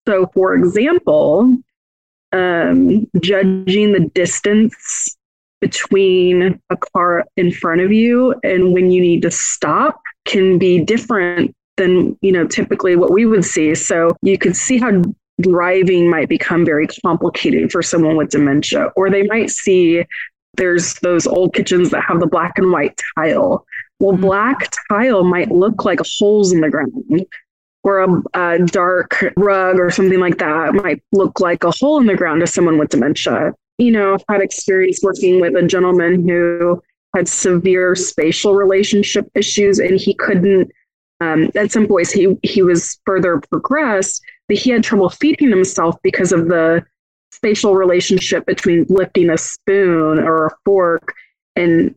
So, 0.08 0.30
for 0.34 0.54
example, 0.54 1.56
um, 2.32 3.06
judging 3.20 3.92
the 3.92 4.10
distance 4.14 5.16
between 5.60 6.60
a 6.70 6.76
car 6.76 7.24
in 7.36 7.52
front 7.52 7.80
of 7.80 7.92
you 7.92 8.34
and 8.42 8.72
when 8.72 8.90
you 8.90 9.00
need 9.00 9.22
to 9.22 9.30
stop 9.30 10.00
can 10.24 10.58
be 10.58 10.82
different 10.82 11.54
than 11.76 12.16
you 12.22 12.32
know 12.32 12.46
typically 12.46 12.96
what 12.96 13.10
we 13.10 13.26
would 13.26 13.44
see 13.44 13.74
so 13.74 14.10
you 14.22 14.38
could 14.38 14.56
see 14.56 14.78
how 14.78 15.02
driving 15.40 16.08
might 16.08 16.28
become 16.28 16.64
very 16.64 16.86
complicated 16.86 17.70
for 17.70 17.82
someone 17.82 18.16
with 18.16 18.30
dementia 18.30 18.90
or 18.96 19.10
they 19.10 19.22
might 19.24 19.50
see 19.50 20.04
there's 20.56 20.94
those 20.96 21.26
old 21.26 21.54
kitchens 21.54 21.90
that 21.90 22.02
have 22.02 22.20
the 22.20 22.26
black 22.26 22.52
and 22.56 22.72
white 22.72 22.98
tile 23.16 23.64
well 23.98 24.12
mm-hmm. 24.12 24.22
black 24.22 24.70
tile 24.88 25.24
might 25.24 25.50
look 25.50 25.84
like 25.84 26.00
holes 26.18 26.52
in 26.52 26.60
the 26.60 26.70
ground 26.70 26.92
or 27.82 28.00
a, 28.00 28.22
a, 28.34 28.66
dark 28.66 29.24
rug 29.36 29.78
or 29.78 29.90
something 29.90 30.20
like 30.20 30.38
that 30.38 30.74
might 30.74 31.02
look 31.12 31.40
like 31.40 31.64
a 31.64 31.70
hole 31.70 31.98
in 31.98 32.06
the 32.06 32.14
ground 32.14 32.40
to 32.40 32.46
someone 32.46 32.78
with 32.78 32.90
dementia. 32.90 33.54
You 33.78 33.92
know, 33.92 34.14
I've 34.14 34.24
had 34.28 34.42
experience 34.42 35.00
working 35.02 35.40
with 35.40 35.56
a 35.56 35.66
gentleman 35.66 36.28
who 36.28 36.82
had 37.16 37.28
severe 37.28 37.94
spatial 37.94 38.54
relationship 38.54 39.28
issues 39.34 39.78
and 39.78 39.98
he 39.98 40.14
couldn't 40.14 40.70
um, 41.20 41.50
at 41.54 41.70
some 41.70 41.86
points 41.86 42.12
he 42.12 42.38
he 42.42 42.62
was 42.62 42.98
further 43.04 43.40
progressed 43.50 44.22
but 44.48 44.56
he 44.56 44.70
had 44.70 44.82
trouble 44.82 45.10
feeding 45.10 45.50
himself 45.50 45.96
because 46.02 46.32
of 46.32 46.48
the 46.48 46.84
spatial 47.32 47.74
relationship 47.74 48.46
between 48.46 48.86
lifting 48.88 49.30
a 49.30 49.36
spoon 49.36 50.18
or 50.18 50.46
a 50.46 50.56
fork 50.64 51.14
and 51.56 51.94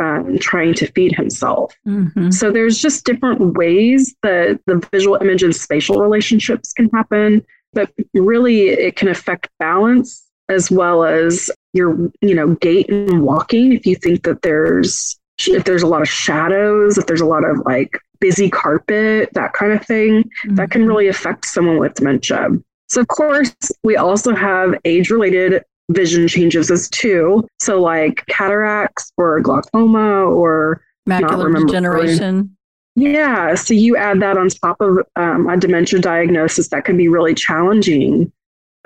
um, 0.00 0.38
trying 0.38 0.74
to 0.74 0.86
feed 0.92 1.14
himself. 1.14 1.74
Mm-hmm. 1.86 2.30
So 2.30 2.50
there's 2.50 2.78
just 2.78 3.04
different 3.04 3.56
ways 3.56 4.14
that 4.22 4.60
the 4.66 4.86
visual 4.92 5.16
image 5.16 5.42
and 5.42 5.54
spatial 5.54 6.00
relationships 6.00 6.72
can 6.72 6.88
happen, 6.90 7.44
but 7.72 7.90
really 8.14 8.68
it 8.68 8.96
can 8.96 9.08
affect 9.08 9.48
balance 9.58 10.22
as 10.48 10.70
well 10.70 11.04
as 11.04 11.50
your, 11.72 11.96
you 12.20 12.34
know, 12.34 12.54
gait 12.56 12.88
and 12.90 13.22
walking. 13.22 13.72
If 13.72 13.86
you 13.86 13.96
think 13.96 14.22
that 14.24 14.42
there's 14.42 15.18
if 15.46 15.64
there's 15.64 15.82
a 15.82 15.86
lot 15.86 16.00
of 16.00 16.08
shadows, 16.08 16.96
if 16.96 17.06
there's 17.06 17.20
a 17.20 17.26
lot 17.26 17.44
of 17.44 17.58
like 17.66 17.98
busy 18.20 18.48
carpet, 18.48 19.28
that 19.34 19.52
kind 19.52 19.72
of 19.72 19.84
thing, 19.84 20.22
mm-hmm. 20.22 20.54
that 20.54 20.70
can 20.70 20.82
mm-hmm. 20.82 20.88
really 20.88 21.08
affect 21.08 21.44
someone 21.44 21.78
with 21.78 21.94
dementia. 21.94 22.48
So, 22.88 23.00
of 23.00 23.08
course, 23.08 23.54
we 23.82 23.96
also 23.96 24.34
have 24.34 24.74
age 24.84 25.10
related 25.10 25.64
vision 25.90 26.28
changes 26.28 26.70
as 26.70 26.88
too. 26.88 27.46
So 27.58 27.80
like 27.80 28.24
cataracts 28.26 29.12
or 29.16 29.40
glaucoma 29.40 30.24
or 30.24 30.82
macular 31.08 31.54
degeneration. 31.66 32.56
Yeah. 32.96 33.54
So 33.54 33.74
you 33.74 33.96
add 33.96 34.20
that 34.22 34.38
on 34.38 34.48
top 34.48 34.80
of 34.80 34.98
um, 35.16 35.48
a 35.48 35.56
dementia 35.56 36.00
diagnosis 36.00 36.68
that 36.68 36.84
can 36.84 36.96
be 36.96 37.08
really 37.08 37.34
challenging. 37.34 38.32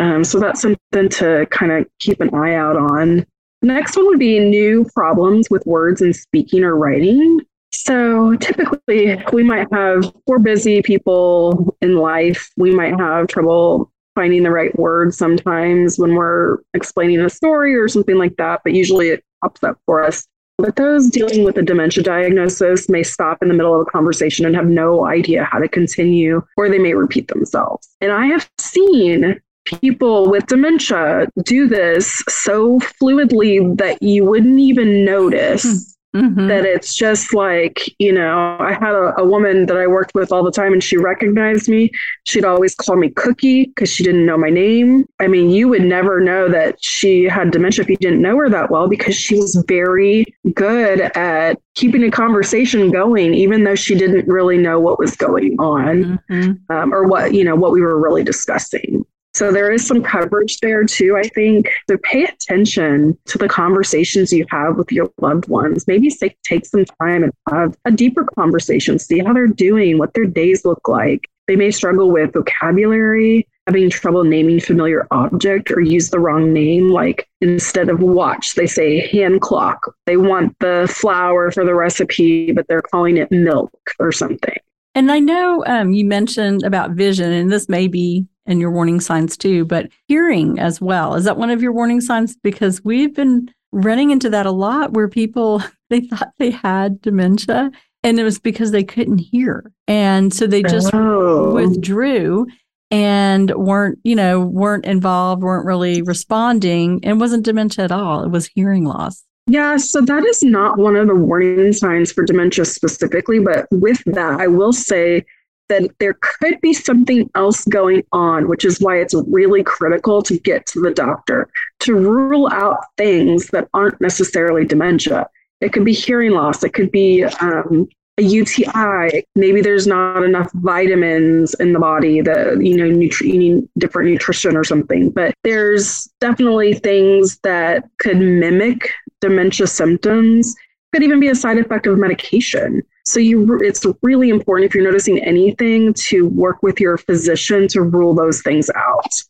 Um, 0.01 0.25
so 0.25 0.41
that's 0.41 0.63
something 0.63 1.09
to 1.11 1.47
kind 1.51 1.73
of 1.73 1.87
keep 2.01 2.21
an 2.21 2.35
eye 2.35 2.55
out 2.55 2.77
on. 2.77 3.25
Next 3.63 3.97
one 3.97 4.07
would 4.07 4.19
be 4.19 4.39
new 4.41 4.89
problems 4.95 5.49
with 5.51 5.65
words 5.67 6.01
and 6.01 6.17
speaking 6.17 6.65
or 6.65 6.77
writing. 6.77 7.41
So 7.73 8.35
typically, 8.37 9.23
we 9.33 9.45
might 9.45 9.69
have, 9.73 10.13
we're 10.27 10.39
busy 10.39 10.83
people 10.83 11.77
in 11.81 11.97
life. 11.97 12.51
We 12.57 12.75
might 12.75 12.99
have 12.99 13.29
trouble 13.29 13.93
finding 14.21 14.43
the 14.43 14.51
right 14.51 14.79
words 14.79 15.17
sometimes 15.17 15.99
when 15.99 16.15
we're 16.15 16.59
explaining 16.75 17.19
a 17.21 17.31
story 17.31 17.75
or 17.75 17.89
something 17.89 18.17
like 18.17 18.37
that, 18.37 18.61
but 18.63 18.75
usually 18.75 19.09
it 19.09 19.25
pops 19.43 19.65
up 19.65 19.79
for 19.87 20.05
us. 20.05 20.27
But 20.59 20.77
those 20.77 21.09
dealing 21.09 21.43
with 21.43 21.57
a 21.57 21.63
dementia 21.63 22.03
diagnosis 22.03 22.91
may 22.91 23.03
stop 23.03 23.39
in 23.41 23.49
the 23.49 23.55
middle 23.55 23.75
of 23.75 23.81
a 23.81 23.91
conversation 23.91 24.45
and 24.45 24.55
have 24.55 24.67
no 24.67 25.07
idea 25.07 25.45
how 25.45 25.59
to 25.59 25.69
continue, 25.69 26.43
or 26.59 26.69
they 26.69 26.79
may 26.79 26.93
repeat 26.93 27.29
themselves. 27.29 27.89
And 28.03 28.13
I 28.13 28.27
have 28.27 28.47
seen 28.59 29.41
people 29.65 30.31
with 30.31 30.47
dementia 30.47 31.27
do 31.43 31.67
this 31.67 32.23
so 32.29 32.79
fluidly 33.01 33.75
that 33.79 34.03
you 34.03 34.27
wouldn't 34.27 34.61
even 34.61 35.03
notice. 35.03 35.63
Hmm. 35.63 35.90
Hmm. 36.13 36.21
Mm-hmm. 36.21 36.49
That 36.49 36.65
it's 36.65 36.95
just 36.95 37.35
like, 37.35 37.83
you 38.01 38.13
know, 38.13 38.57
I 38.59 38.73
had 38.73 38.95
a, 38.95 39.15
a, 39.21 39.25
woman 39.25 39.67
that 39.67 39.77
I 39.77 39.87
worked 39.87 40.13
with 40.15 40.33
all 40.33 40.43
the 40.43 40.51
time 40.51 40.73
and 40.73 40.83
she 40.83 40.97
recognized 40.97 41.69
me. 41.69 41.91
She'd 42.25 42.45
always 42.45 42.75
call 42.75 42.97
me 42.97 43.11
Cookie 43.11 43.67
because 43.67 43.91
she 43.91 44.03
didn't 44.03 44.27
know 44.27 44.37
my 44.37 44.51
name. 44.51 45.07
I 45.21 45.29
mean, 45.29 45.51
you 45.51 45.69
would 45.69 45.83
never 45.83 46.21
know 46.21 46.49
that 46.49 46.83
she 46.83 47.25
had 47.25 47.53
dementia 47.53 47.85
if 47.85 47.89
you 47.89 47.97
didn't 47.97 48.23
know 48.23 48.37
her 48.39 48.49
that 48.49 48.71
well 48.71 48.89
because 48.89 49.15
she 49.15 49.37
was 49.37 49.63
very 49.69 50.25
good 50.53 51.01
at 51.17 51.59
keeping 51.77 52.03
a 52.03 52.11
conversation 52.11 52.91
going, 52.91 53.33
even 53.35 53.63
though 53.63 53.77
she 53.77 53.95
didn't 53.95 54.27
really 54.27 54.59
know 54.59 54.81
what 54.81 54.99
was 54.99 55.15
going 55.15 55.55
on 55.61 56.21
mm-hmm. 56.29 56.75
um, 56.75 56.93
or 56.93 57.07
what, 57.07 57.35
you 57.35 57.45
know, 57.45 57.55
what 57.55 57.71
we 57.71 57.83
were 57.83 58.01
really 58.01 58.25
discussing. 58.25 59.05
So 59.35 59.53
there 59.53 59.71
is 59.71 59.87
some 59.87 60.03
coverage 60.03 60.59
there 60.59 60.85
too, 60.85 61.17
I 61.17 61.23
think. 61.23 61.71
So 61.89 61.97
pay 61.99 62.25
attention 62.25 63.17
to 63.27 63.39
the 63.39 63.49
conversations 63.49 64.33
you 64.33 64.45
have 64.51 64.77
with 64.77 64.91
your 64.91 65.11
loved 65.21 65.49
ones. 65.49 65.87
Maybe 65.87 66.11
take, 66.11 66.41
take 66.43 66.67
some 66.67 66.85
time 67.01 67.23
and 67.25 67.33
have 67.49 67.77
a 67.85 67.93
deeper 67.93 68.25
conversation, 68.25 68.99
see 68.99 69.21
how 69.21 69.33
they're 69.33 69.47
doing, 69.47 69.99
what 69.99 70.15
their 70.15 70.27
days 70.27 70.65
look 70.65 70.89
like. 70.89 71.29
They 71.47 71.57
may 71.57 71.71
struggle 71.71 72.11
with 72.11 72.33
vocabulary, 72.33 73.47
having 73.67 73.91
trouble 73.91 74.25
naming 74.25 74.61
familiar 74.61 75.07
object 75.11 75.71
or 75.71 75.81
use 75.81 76.11
the 76.11 76.19
wrong 76.19 76.53
name. 76.53 76.89
Like 76.89 77.29
instead 77.41 77.89
of 77.89 78.01
watch, 78.01 78.55
they 78.57 78.67
say 78.67 79.09
hand 79.09 79.41
clock. 79.41 79.95
They 80.07 80.17
want 80.17 80.57
the 80.59 80.93
flour 80.93 81.51
for 81.51 81.65
the 81.65 81.75
recipe, 81.75 82.53
but 82.53 82.67
they're 82.69 82.83
calling 82.83 83.17
it 83.17 83.31
milk 83.31 83.73
or 83.99 84.11
something. 84.13 84.57
And 84.95 85.13
I 85.13 85.21
know 85.21 85.65
um, 85.67 85.93
you 85.93 86.05
mentioned 86.05 86.65
about 86.65 86.93
vision, 86.93 87.33
and 87.33 87.51
this 87.51 87.69
may 87.69 87.87
be 87.87 88.27
and 88.47 88.61
your 88.61 88.73
warning 88.73 89.01
signs 89.01 89.37
too, 89.37 89.65
but 89.65 89.89
hearing 90.09 90.59
as 90.59 90.81
well. 90.81 91.15
Is 91.15 91.25
that 91.25 91.37
one 91.37 91.51
of 91.51 91.63
your 91.63 91.73
warning 91.73 92.01
signs? 92.01 92.37
Because 92.37 92.83
we've 92.85 93.15
been 93.15 93.49
running 93.73 94.11
into 94.11 94.29
that 94.31 94.47
a 94.47 94.51
lot 94.51 94.93
where 94.93 95.09
people 95.09 95.63
they 95.91 96.01
thought 96.01 96.33
they 96.39 96.51
had 96.51 97.01
dementia 97.01 97.71
And 98.03 98.19
it 98.19 98.25
was 98.25 98.39
because 98.39 98.71
they 98.71 98.85
couldn't 98.85 99.19
hear. 99.19 99.73
And 99.87 100.33
so 100.33 100.47
they 100.47 100.63
just 100.63 100.91
oh. 100.93 101.53
withdrew 101.53 102.47
and 102.91 103.51
weren't, 103.53 103.99
you 104.03 104.17
know, 104.17 104.41
weren't 104.41 104.85
involved, 104.85 105.43
weren't 105.43 105.67
really 105.67 106.03
responding, 106.03 107.05
and 107.05 107.21
wasn't 107.21 107.45
dementia 107.45 107.85
at 107.85 107.93
all. 107.93 108.25
It 108.25 108.31
was 108.31 108.47
hearing 108.47 108.85
loss. 108.85 109.25
Yeah, 109.51 109.79
so 109.79 110.01
that 110.03 110.25
is 110.27 110.45
not 110.45 110.79
one 110.79 110.95
of 110.95 111.09
the 111.09 111.15
warning 111.17 111.73
signs 111.73 112.13
for 112.13 112.25
dementia 112.25 112.65
specifically, 112.65 113.41
but 113.41 113.67
with 113.73 114.01
that, 114.07 114.39
I 114.39 114.47
will 114.47 114.73
say 114.73 115.25
that 115.69 115.91
there 115.99 116.17
could 116.21 116.61
be 116.61 116.73
something 116.73 117.29
else 117.35 117.65
going 117.65 118.05
on, 118.13 118.47
which 118.47 118.65
is 118.65 118.81
why 118.81 119.01
it's 119.01 119.13
really 119.27 119.65
critical 119.65 120.23
to 120.23 120.39
get 120.39 120.67
to 120.67 120.81
the 120.81 120.93
doctor 120.93 121.51
to 121.81 121.97
rule 121.97 122.49
out 122.53 122.79
things 122.97 123.49
that 123.49 123.67
aren't 123.75 124.01
necessarily 124.01 124.65
dementia. 124.65 125.29
It 125.61 125.73
could 125.73 125.85
be 125.85 125.95
hearing 125.95 126.31
loss, 126.31 126.63
it 126.63 126.73
could 126.73 126.93
be 126.93 127.25
um, 127.25 127.89
a 128.19 128.23
UTI. 128.23 129.25
Maybe 129.35 129.63
there's 129.63 129.89
not 129.89 130.23
enough 130.23 130.53
vitamins 130.55 131.55
in 131.55 131.73
the 131.73 131.81
body 131.81 132.21
that, 132.21 132.65
you 132.65 132.77
know, 132.77 132.85
nutri- 132.85 133.33
you 133.33 133.39
need 133.39 133.69
different 133.79 134.11
nutrition 134.11 134.57
or 134.57 134.63
something. 134.63 135.11
But 135.11 135.35
there's 135.43 136.09
definitely 136.21 136.75
things 136.75 137.41
that 137.43 137.89
could 137.99 138.19
mimic 138.19 138.91
dementia 139.21 139.67
symptoms. 139.67 140.55
Could 140.93 141.03
even 141.03 141.21
be 141.21 141.29
a 141.29 141.35
side 141.35 141.59
effect 141.59 141.87
of 141.87 141.99
medication. 141.99 142.83
So 143.05 143.21
you, 143.21 143.59
it's 143.61 143.87
really 144.03 144.29
important 144.29 144.67
if 144.67 144.75
you're 144.75 144.85
noticing 144.85 145.19
anything 145.21 145.95
to 145.95 146.29
work 146.29 146.63
with 146.63 146.81
your 146.81 146.99
physician 146.99 147.69
to 147.69 147.83
rule 147.83 148.15
those 148.15 148.43
things 148.43 148.71
out. 148.75 149.23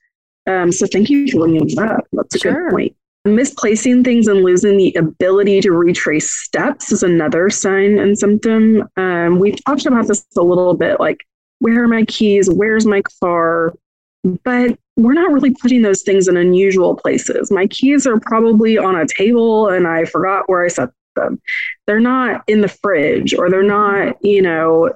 Um, 0.47 0.73
so 0.73 0.87
thank 0.87 1.11
you 1.11 1.31
for 1.31 1.41
bringing 1.41 1.69
that. 1.77 2.05
That's 2.13 2.35
a 2.35 2.39
sure. 2.39 2.65
good 2.65 2.71
point. 2.73 2.97
Misplacing 3.27 4.03
things 4.03 4.27
and 4.27 4.43
losing 4.43 4.79
the 4.79 4.95
ability 4.95 5.61
to 5.61 5.73
retrace 5.73 6.31
steps 6.31 6.91
is 6.91 7.03
another 7.03 7.51
sign 7.51 7.99
and 7.99 8.19
symptom. 8.19 8.89
Um, 8.97 9.39
we've 9.39 9.63
talked 9.65 9.85
about 9.85 10.09
this 10.09 10.25
a 10.37 10.43
little 10.43 10.75
bit 10.75 10.99
like, 10.99 11.27
where 11.59 11.85
are 11.85 11.89
my 11.89 12.05
keys? 12.07 12.49
Where's 12.51 12.87
my 12.87 13.03
car? 13.21 13.75
But 14.23 14.79
we're 14.97 15.15
not 15.15 15.33
really 15.33 15.55
putting 15.55 15.83
those 15.83 16.03
things 16.03 16.29
in 16.29 16.37
unusual 16.37 16.95
places. 16.95 17.51
My 17.51 17.67
keys 17.67 18.07
are 18.07 18.21
probably 18.21 18.77
on 18.77 18.97
a 18.97 19.07
table 19.07 19.69
and 19.69 19.87
I 19.87 20.05
forgot 20.05 20.49
where 20.49 20.65
I 20.65 20.69
set 20.69 20.91
them. 21.17 21.41
They're 21.87 22.01
not 22.01 22.45
in 22.47 22.61
the 22.61 22.69
fridge 22.69 23.35
or 23.35 23.51
they're 23.51 23.63
not, 23.63 24.23
you 24.23 24.43
know, 24.43 24.93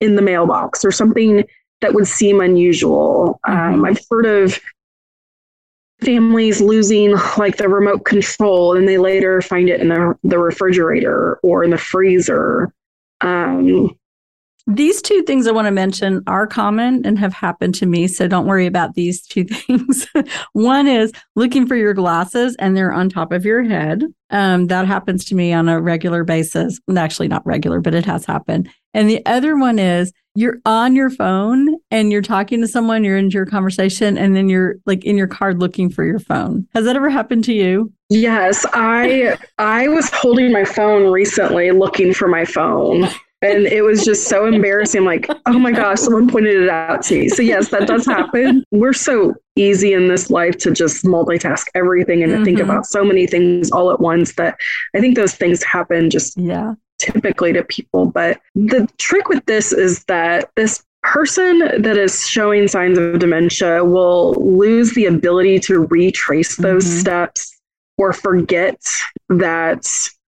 in 0.00 0.14
the 0.14 0.22
mailbox 0.22 0.84
or 0.84 0.92
something 0.92 1.44
that 1.80 1.94
would 1.94 2.06
seem 2.06 2.40
unusual. 2.40 3.40
Um, 3.44 3.84
I've 3.84 4.00
heard 4.10 4.26
of 4.26 4.60
families 6.02 6.60
losing 6.60 7.14
like 7.38 7.56
the 7.56 7.68
remote 7.68 8.04
control 8.04 8.76
and 8.76 8.86
they 8.86 8.98
later 8.98 9.40
find 9.40 9.68
it 9.68 9.80
in 9.80 9.88
the, 9.88 10.14
the 10.22 10.38
refrigerator 10.38 11.38
or 11.42 11.64
in 11.64 11.70
the 11.70 11.78
freezer. 11.78 12.72
Um, 13.22 13.96
these 14.66 15.00
two 15.00 15.22
things 15.22 15.46
I 15.46 15.52
want 15.52 15.66
to 15.66 15.72
mention 15.72 16.22
are 16.26 16.46
common 16.46 17.06
and 17.06 17.18
have 17.18 17.32
happened 17.32 17.74
to 17.76 17.86
me. 17.86 18.08
So 18.08 18.26
don't 18.26 18.46
worry 18.46 18.66
about 18.66 18.94
these 18.94 19.22
two 19.22 19.44
things. 19.44 20.06
One 20.52 20.88
is 20.88 21.12
looking 21.36 21.66
for 21.66 21.76
your 21.76 21.94
glasses 21.94 22.56
and 22.58 22.76
they're 22.76 22.92
on 22.92 23.08
top 23.08 23.32
of 23.32 23.44
your 23.44 23.62
head. 23.62 24.04
Um, 24.30 24.66
that 24.66 24.86
happens 24.86 25.24
to 25.26 25.36
me 25.36 25.52
on 25.52 25.68
a 25.68 25.80
regular 25.80 26.24
basis. 26.24 26.80
Actually, 26.96 27.28
not 27.28 27.46
regular, 27.46 27.80
but 27.80 27.94
it 27.94 28.04
has 28.06 28.24
happened. 28.24 28.68
And 28.92 29.08
the 29.08 29.24
other 29.24 29.56
one 29.56 29.78
is 29.78 30.12
you're 30.34 30.58
on 30.66 30.96
your 30.96 31.10
phone 31.10 31.76
and 31.90 32.10
you're 32.10 32.22
talking 32.22 32.60
to 32.60 32.66
someone, 32.66 33.04
you're 33.04 33.16
into 33.16 33.34
your 33.34 33.46
conversation, 33.46 34.18
and 34.18 34.34
then 34.34 34.48
you're 34.48 34.76
like 34.84 35.04
in 35.04 35.16
your 35.16 35.28
car 35.28 35.54
looking 35.54 35.90
for 35.90 36.04
your 36.04 36.18
phone. 36.18 36.66
Has 36.74 36.84
that 36.86 36.96
ever 36.96 37.08
happened 37.08 37.44
to 37.44 37.52
you? 37.54 37.92
Yes, 38.08 38.66
I 38.72 39.38
I 39.58 39.88
was 39.88 40.10
holding 40.10 40.52
my 40.52 40.64
phone 40.64 41.10
recently 41.10 41.70
looking 41.70 42.12
for 42.12 42.26
my 42.26 42.44
phone. 42.44 43.08
And 43.42 43.66
it 43.66 43.82
was 43.82 44.04
just 44.04 44.28
so 44.28 44.46
embarrassing. 44.46 45.04
Like, 45.04 45.28
oh 45.46 45.58
my 45.58 45.70
gosh, 45.70 46.00
someone 46.00 46.28
pointed 46.28 46.62
it 46.62 46.68
out 46.68 47.02
to 47.04 47.20
me. 47.20 47.28
So 47.28 47.42
yes, 47.42 47.68
that 47.68 47.86
does 47.86 48.06
happen. 48.06 48.64
We're 48.70 48.94
so 48.94 49.34
easy 49.56 49.92
in 49.92 50.08
this 50.08 50.30
life 50.30 50.56
to 50.58 50.70
just 50.70 51.04
multitask 51.04 51.66
everything 51.74 52.22
and 52.22 52.32
mm-hmm. 52.32 52.44
think 52.44 52.60
about 52.60 52.86
so 52.86 53.04
many 53.04 53.26
things 53.26 53.70
all 53.70 53.90
at 53.90 54.00
once 54.00 54.34
that 54.36 54.58
I 54.94 55.00
think 55.00 55.16
those 55.16 55.34
things 55.34 55.62
happen 55.62 56.10
just 56.10 56.36
yeah 56.36 56.74
typically 56.98 57.52
to 57.52 57.64
people. 57.64 58.06
But 58.06 58.40
the 58.54 58.88
trick 58.98 59.28
with 59.28 59.44
this 59.46 59.72
is 59.72 60.04
that 60.04 60.50
this 60.56 60.82
person 61.02 61.58
that 61.82 61.96
is 61.96 62.26
showing 62.26 62.66
signs 62.68 62.98
of 62.98 63.18
dementia 63.18 63.84
will 63.84 64.34
lose 64.34 64.92
the 64.94 65.06
ability 65.06 65.60
to 65.60 65.86
retrace 65.86 66.56
those 66.56 66.84
mm-hmm. 66.84 67.00
steps 67.00 67.60
or 67.98 68.12
forget 68.12 68.80
that 69.28 69.86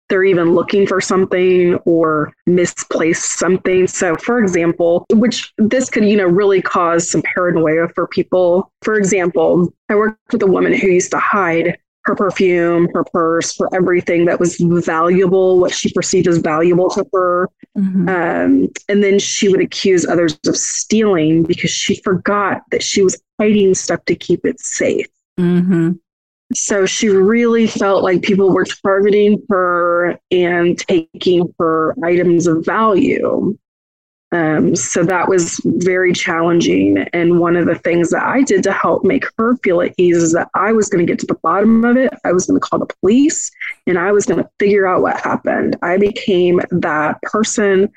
they're 0.09 0.25
even 0.25 0.55
looking 0.55 0.87
for 0.87 1.01
something 1.01 1.75
or 1.85 2.33
misplace 2.47 3.25
something. 3.25 3.87
So, 3.87 4.16
for 4.16 4.38
example, 4.38 5.07
which 5.12 5.53
this 5.59 5.90
could, 5.90 6.05
you 6.05 6.16
know, 6.16 6.27
really 6.27 6.62
cause 6.62 7.11
some 7.11 7.23
paranoia 7.23 7.88
for 7.94 8.07
people. 8.07 8.73
For 8.83 8.97
example, 8.97 9.73
I 9.88 9.94
worked 9.94 10.33
with 10.33 10.42
a 10.42 10.47
woman 10.47 10.73
who 10.73 10.88
used 10.88 11.11
to 11.12 11.18
hide 11.18 11.79
her 12.05 12.14
perfume, 12.14 12.88
her 12.94 13.05
purse, 13.05 13.53
for 13.53 13.73
everything 13.75 14.25
that 14.25 14.40
was 14.40 14.57
valuable, 14.59 15.61
what 15.61 15.73
she 15.73 15.92
perceived 15.92 16.27
as 16.27 16.38
valuable 16.38 16.88
to 16.90 17.07
her. 17.12 17.51
Mm-hmm. 17.77 18.09
Um, 18.09 18.68
and 18.88 19.05
then 19.05 19.18
she 19.18 19.49
would 19.49 19.61
accuse 19.61 20.07
others 20.07 20.38
of 20.47 20.57
stealing 20.57 21.42
because 21.42 21.71
she 21.71 21.97
forgot 21.97 22.62
that 22.71 22.83
she 22.83 23.03
was 23.03 23.21
hiding 23.38 23.75
stuff 23.75 24.05
to 24.07 24.16
keep 24.16 24.47
it 24.47 24.59
safe. 24.59 25.07
Mm-hmm. 25.38 25.92
So 26.55 26.87
she 26.87 27.09
really 27.09 27.67
felt 27.67 28.03
like 28.03 28.23
people 28.23 28.51
were 28.51 28.65
targeting 28.65 29.43
her 29.51 30.19
and 30.31 30.79
taking 30.79 31.55
her 31.59 31.95
items 32.03 32.47
of 32.47 32.65
value. 32.65 33.57
Um, 34.31 34.77
so 34.77 35.05
that 35.05 35.29
was 35.29 35.61
very 35.65 36.13
challenging. 36.13 36.99
And 37.13 37.39
one 37.39 37.57
of 37.57 37.67
the 37.67 37.75
things 37.75 38.11
that 38.11 38.23
I 38.23 38.43
did 38.43 38.63
to 38.65 38.73
help 38.73 39.05
make 39.05 39.25
her 39.39 39.57
feel 39.59 39.81
at 39.81 39.95
ease 39.97 40.19
is 40.19 40.33
that 40.33 40.49
I 40.55 40.73
was 40.73 40.89
going 40.89 41.07
to 41.07 41.11
get 41.11 41.19
to 41.21 41.27
the 41.27 41.39
bottom 41.43 41.85
of 41.85 41.97
it. 41.97 42.13
I 42.25 42.33
was 42.33 42.47
going 42.47 42.61
to 42.61 42.67
call 42.67 42.79
the 42.79 42.95
police 43.01 43.51
and 43.87 43.99
I 43.99 44.13
was 44.13 44.27
going 44.27 44.43
to 44.43 44.51
figure 44.59 44.87
out 44.87 45.03
what 45.03 45.21
happened. 45.21 45.77
I 45.83 45.97
became 45.97 46.61
that 46.71 47.21
person 47.23 47.91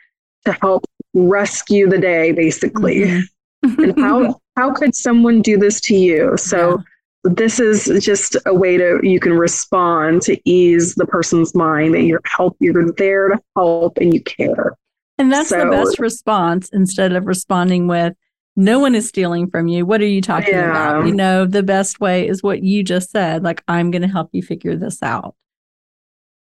to 0.46 0.54
help 0.54 0.86
rescue 1.14 1.88
the 1.90 1.98
day, 1.98 2.32
basically. 2.32 3.24
Mm-hmm. 3.64 3.84
and 3.84 4.00
how, 4.00 4.42
how 4.58 4.74
could 4.74 4.96
someone 4.96 5.42
do 5.42 5.58
this 5.58 5.80
to 5.82 5.96
you? 5.96 6.36
So, 6.38 6.78
yeah 6.78 6.84
this 7.24 7.60
is 7.60 8.04
just 8.04 8.36
a 8.46 8.54
way 8.54 8.78
to 8.78 9.00
you 9.04 9.20
can 9.20 9.34
respond 9.34 10.22
to 10.24 10.40
ease 10.50 10.96
the 10.96 11.06
person's 11.06 11.54
mind 11.54 11.94
that 11.94 12.04
you're 12.04 12.22
help 12.26 12.58
you're 12.60 12.92
there 12.94 13.30
to 13.30 13.40
help 13.56 13.98
and 13.98 14.14
you 14.14 14.22
care 14.24 14.76
and 15.22 15.32
that's 15.32 15.50
so, 15.50 15.60
the 15.60 15.70
best 15.70 16.00
response 16.00 16.70
instead 16.74 17.14
of 17.14 17.28
responding 17.28 17.88
with, 17.88 18.16
no 18.56 18.80
one 18.80 18.96
is 18.96 19.08
stealing 19.08 19.52
from 19.52 19.68
you. 19.68 19.86
What 19.86 20.02
are 20.02 20.08
you 20.08 20.20
talking 20.20 20.56
yeah. 20.56 20.72
about? 20.72 21.06
You 21.06 21.14
know, 21.14 21.46
the 21.46 21.62
best 21.62 22.00
way 22.00 22.28
is 22.28 22.42
what 22.42 22.64
you 22.64 22.84
just 22.84 23.12
said, 23.12 23.44
like, 23.44 23.64
I'm 23.68 23.92
going 23.92 24.02
to 24.02 24.08
help 24.08 24.30
you 24.32 24.42
figure 24.42 24.76
this 24.76 25.04
out. 25.04 25.36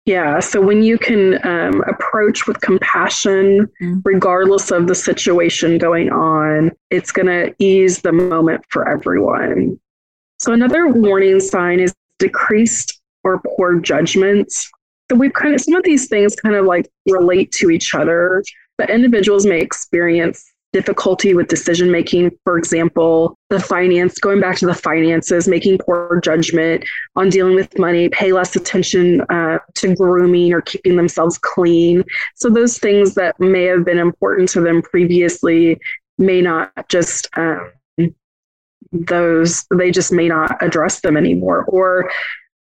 Yeah. 0.05 0.39
So 0.41 0.61
when 0.61 0.83
you 0.83 0.97
can 0.97 1.39
um, 1.47 1.83
approach 1.87 2.47
with 2.47 2.59
compassion, 2.59 3.67
mm-hmm. 3.81 3.99
regardless 4.03 4.71
of 4.71 4.87
the 4.87 4.93
situation 4.93 5.77
going 5.77 6.11
on, 6.11 6.71
it's 6.91 7.13
going 7.13 7.27
to 7.27 7.55
ease 7.59 8.01
the 8.01 8.11
moment 8.11 8.65
for 8.69 8.87
everyone. 8.89 9.79
So 10.39 10.53
another 10.53 10.87
warning 10.87 11.39
sign 11.39 11.79
is 11.79 11.93
decreased 12.19 12.99
or 13.23 13.41
poor 13.55 13.79
judgment. 13.79 14.51
So 14.51 15.17
we've 15.17 15.33
kind 15.33 15.55
of, 15.55 15.61
some 15.61 15.75
of 15.75 15.83
these 15.83 16.07
things 16.07 16.35
kind 16.35 16.55
of 16.55 16.65
like 16.65 16.89
relate 17.09 17.51
to 17.53 17.69
each 17.69 17.93
other. 17.95 18.43
But 18.77 18.89
individuals 18.89 19.45
may 19.45 19.61
experience 19.61 20.43
difficulty 20.75 21.33
with 21.33 21.47
decision 21.47 21.89
making. 21.89 22.31
For 22.43 22.57
example, 22.57 23.37
the 23.49 23.61
finance, 23.61 24.19
going 24.19 24.41
back 24.41 24.57
to 24.57 24.65
the 24.65 24.73
finances, 24.73 25.47
making 25.47 25.77
poor 25.77 26.19
judgment 26.21 26.83
on 27.15 27.29
dealing 27.29 27.55
with 27.55 27.79
money, 27.79 28.09
pay 28.09 28.33
less 28.33 28.57
attention 28.57 29.21
uh, 29.29 29.59
to 29.75 29.95
grooming 29.95 30.51
or 30.51 30.61
keeping 30.61 30.97
themselves 30.97 31.37
clean. 31.37 32.03
So, 32.35 32.49
those 32.49 32.77
things 32.77 33.15
that 33.15 33.39
may 33.39 33.63
have 33.63 33.85
been 33.85 33.99
important 33.99 34.49
to 34.49 34.61
them 34.61 34.81
previously 34.81 35.79
may 36.17 36.41
not 36.41 36.71
just. 36.89 37.29
Um, 37.37 37.71
those 38.91 39.65
they 39.73 39.91
just 39.91 40.11
may 40.11 40.27
not 40.27 40.61
address 40.61 41.01
them 41.01 41.17
anymore. 41.17 41.65
Or 41.65 42.11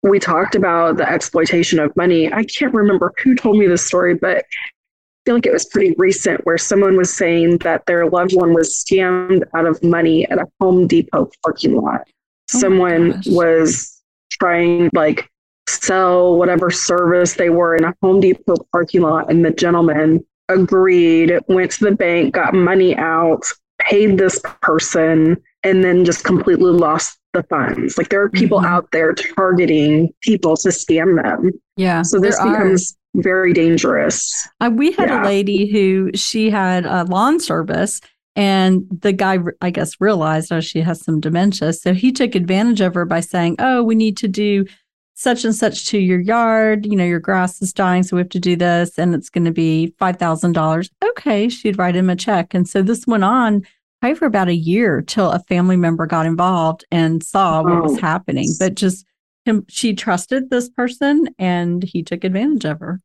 we 0.03 0.19
talked 0.19 0.55
about 0.55 0.97
the 0.97 1.09
exploitation 1.09 1.79
of 1.79 1.95
money. 1.97 2.33
I 2.33 2.45
can't 2.45 2.75
remember 2.75 3.13
who 3.23 3.35
told 3.35 3.59
me 3.59 3.67
this 3.67 3.87
story 3.87 4.15
but 4.15 4.39
I 4.39 5.23
feel 5.27 5.35
like 5.35 5.47
it 5.47 5.53
was 5.53 5.67
pretty 5.67 5.95
recent 5.99 6.47
where 6.47 6.57
someone 6.57 6.97
was 6.97 7.15
saying 7.15 7.59
that 7.59 7.85
their 7.87 8.09
loved 8.09 8.35
one 8.35 8.55
was 8.55 8.75
scammed 8.75 9.45
out 9.55 9.67
of 9.67 9.83
money 9.83 10.27
at 10.31 10.39
a 10.39 10.47
Home 10.61 10.87
Depot 10.87 11.31
parking 11.43 11.77
lot. 11.77 12.03
Oh 12.07 12.59
someone 12.59 13.23
was 13.27 14.03
trying 14.31 14.89
like 14.95 15.29
sell 15.69 16.37
whatever 16.37 16.71
service 16.71 17.35
they 17.35 17.51
were 17.51 17.77
in 17.77 17.85
a 17.85 17.95
Home 18.03 18.21
Depot 18.21 18.57
parking 18.73 19.03
lot 19.03 19.31
and 19.31 19.45
the 19.45 19.51
gentleman 19.51 20.25
agreed, 20.51 21.39
went 21.49 21.71
to 21.73 21.85
the 21.85 21.93
bank, 21.93 22.35
got 22.35 22.55
money 22.55 22.97
out, 22.97 23.45
paid 23.79 24.19
this 24.19 24.41
person 24.61 25.41
and 25.63 25.85
then 25.85 26.05
just 26.05 26.25
completely 26.25 26.73
lost 26.73 27.19
the 27.33 27.43
funds. 27.45 27.97
Like 27.97 28.09
there 28.09 28.23
are 28.23 28.31
people 28.31 28.59
mm-hmm. 28.59 28.73
out 28.73 28.91
there 28.93 29.13
targeting 29.13 30.13
people 30.23 30.57
to 30.57 30.69
scam 30.69 31.23
them. 31.23 31.53
Yeah. 31.77 32.03
So 32.03 32.19
this 32.19 32.37
becomes 32.37 32.97
very 33.15 33.53
dangerous. 33.53 34.49
Uh, 34.61 34.71
we 34.73 34.93
had 34.93 35.09
yeah. 35.09 35.23
a 35.23 35.25
lady 35.25 35.71
who 35.71 36.11
she 36.15 36.51
had 36.51 36.87
a 36.87 37.05
lawn 37.05 37.41
service 37.41 38.01
and 38.37 38.85
the 38.91 39.13
guy, 39.13 39.39
I 39.61 39.71
guess, 39.71 40.01
realized 40.01 40.53
oh, 40.53 40.61
she 40.61 40.81
has 40.81 41.03
some 41.03 41.21
dementia. 41.21 41.73
So 41.73 41.95
he 41.95 42.13
took 42.13 42.35
advantage 42.35 42.81
of 42.81 42.95
her 42.95 43.05
by 43.05 43.21
saying, 43.21 43.57
Oh, 43.59 43.83
we 43.83 43.95
need 43.95 44.17
to 44.19 44.29
do 44.29 44.67
such 45.15 45.45
and 45.45 45.55
such 45.55 45.87
to 45.89 45.99
your 45.99 46.21
yard. 46.21 46.87
You 46.87 46.97
know, 46.97 47.05
your 47.05 47.21
grass 47.21 47.61
is 47.61 47.73
dying. 47.73 48.03
So 48.03 48.17
we 48.17 48.21
have 48.21 48.31
to 48.31 48.41
do 48.41 48.57
this 48.57 48.99
and 48.99 49.15
it's 49.15 49.29
going 49.29 49.45
to 49.45 49.51
be 49.51 49.95
$5,000. 50.01 50.91
Okay. 51.05 51.49
She'd 51.49 51.79
write 51.79 51.97
him 51.97 52.09
a 52.09 52.17
check. 52.17 52.55
And 52.55 52.69
so 52.69 52.83
this 52.83 53.07
went 53.07 53.25
on 53.25 53.67
probably 54.01 54.17
for 54.17 54.27
about 54.27 54.49
a 54.49 54.55
year 54.55 55.03
till 55.03 55.31
a 55.31 55.41
family 55.41 55.77
member 55.77 56.07
got 56.07 56.27
involved 56.27 56.85
and 56.91 57.23
saw 57.23 57.63
what 57.63 57.83
was 57.83 58.01
happening. 58.01 58.49
But 58.59 58.75
just 58.75 59.05
him, 59.45 59.65
she 59.69 59.95
trusted 59.95 60.51
this 60.51 60.69
person 60.69 61.29
and 61.39 61.83
he 61.83 62.03
took 62.03 62.25
advantage 62.25 62.65
of 62.65 62.81
her. 62.81 63.01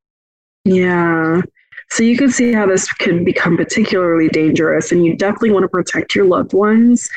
Yeah. 0.64 1.42
So 1.92 2.04
you 2.04 2.18
can 2.18 2.32
see 2.32 2.52
how 2.52 2.66
this 2.66 2.92
could 2.94 3.24
become 3.26 3.58
particularly 3.58 4.28
dangerous, 4.30 4.92
and 4.92 5.06
you 5.06 5.16
definitely 5.16 5.52
want 5.52 5.64
to 5.64 5.70
protect 5.70 6.16
your 6.16 6.26
loved 6.26 6.54
ones 6.54 7.08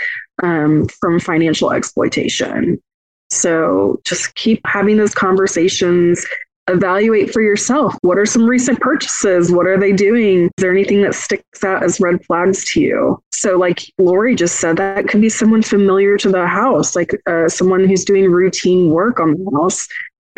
um, 0.43 0.87
from 0.89 1.19
financial 1.19 1.73
exploitation. 1.73 2.83
So 3.31 4.01
just 4.05 4.35
keep 4.35 4.61
having 4.67 4.99
those 4.99 5.15
conversations. 5.15 6.27
Evaluate 6.69 7.33
for 7.33 7.43
yourself. 7.43 7.95
What 8.03 8.19
are 8.19 8.27
some 8.27 8.47
recent 8.47 8.81
purchases? 8.81 9.51
What 9.51 9.67
are 9.67 9.79
they 9.79 9.93
doing? 9.93 10.45
Is 10.45 10.51
there 10.59 10.73
anything 10.73 11.03
that 11.03 11.15
sticks 11.15 11.65
out 11.65 11.83
as 11.83 12.01
red 12.01 12.25
flags 12.25 12.65
to 12.73 12.81
you? 12.81 13.23
So, 13.33 13.57
like 13.57 13.81
Lori 13.99 14.35
just 14.35 14.61
said, 14.61 14.77
that 14.77 15.09
could 15.09 15.21
be 15.21 15.29
someone 15.29 15.63
familiar 15.63 16.17
to 16.19 16.29
the 16.29 16.47
house, 16.47 16.97
like 16.97 17.13
uh, 17.27 17.49
someone 17.49 17.87
who's 17.87 18.05
doing 18.05 18.31
routine 18.31 18.91
work 18.91 19.21
on 19.21 19.33
the 19.33 19.51
house 19.59 19.89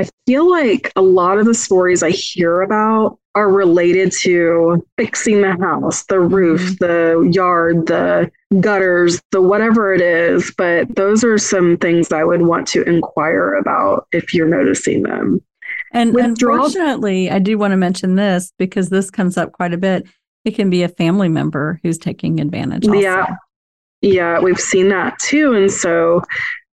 I 0.01 0.09
feel 0.25 0.51
like 0.51 0.90
a 0.97 1.03
lot 1.03 1.38
of 1.38 1.45
the 1.45 1.53
stories 1.53 2.03
I 2.03 2.09
hear 2.09 2.62
about 2.62 3.19
are 3.35 3.51
related 3.51 4.12
to 4.23 4.83
fixing 4.97 5.43
the 5.43 5.55
house, 5.61 6.05
the 6.07 6.21
roof, 6.21 6.62
mm-hmm. 6.62 6.85
the 6.85 7.31
yard, 7.31 7.87
the 7.87 8.31
gutters, 8.61 9.21
the 9.31 9.43
whatever 9.43 9.93
it 9.93 10.01
is. 10.01 10.55
But 10.57 10.97
those 10.97 11.23
are 11.23 11.37
some 11.37 11.77
things 11.77 12.12
I 12.12 12.25
would 12.25 12.40
want 12.40 12.66
to 12.69 12.83
inquire 12.85 13.57
about 13.57 14.09
if 14.11 14.33
you're 14.33 14.49
noticing 14.49 15.03
them. 15.03 15.43
And 15.92 16.14
Withdrawal- 16.14 16.66
unfortunately, 16.66 17.31
I 17.31 17.38
do 17.38 17.59
want 17.59 17.72
to 17.72 17.76
mention 17.76 18.14
this 18.14 18.53
because 18.59 18.90
this 18.90 19.11
comes 19.11 19.37
up 19.37 19.53
quite 19.53 19.74
a 19.74 19.79
bit. 19.79 20.07
It 20.44 20.53
can 20.53 20.70
be 20.70 20.83
a 20.83 20.88
family 20.88 21.29
member 21.29 21.81
who's 21.83 21.98
taking 21.98 22.40
advantage. 22.40 22.87
Also. 22.87 22.98
Yeah. 23.00 23.26
Yeah, 24.03 24.40
we've 24.40 24.59
seen 24.59 24.88
that 24.88 25.18
too. 25.18 25.53
And 25.53 25.70
so 25.70 26.22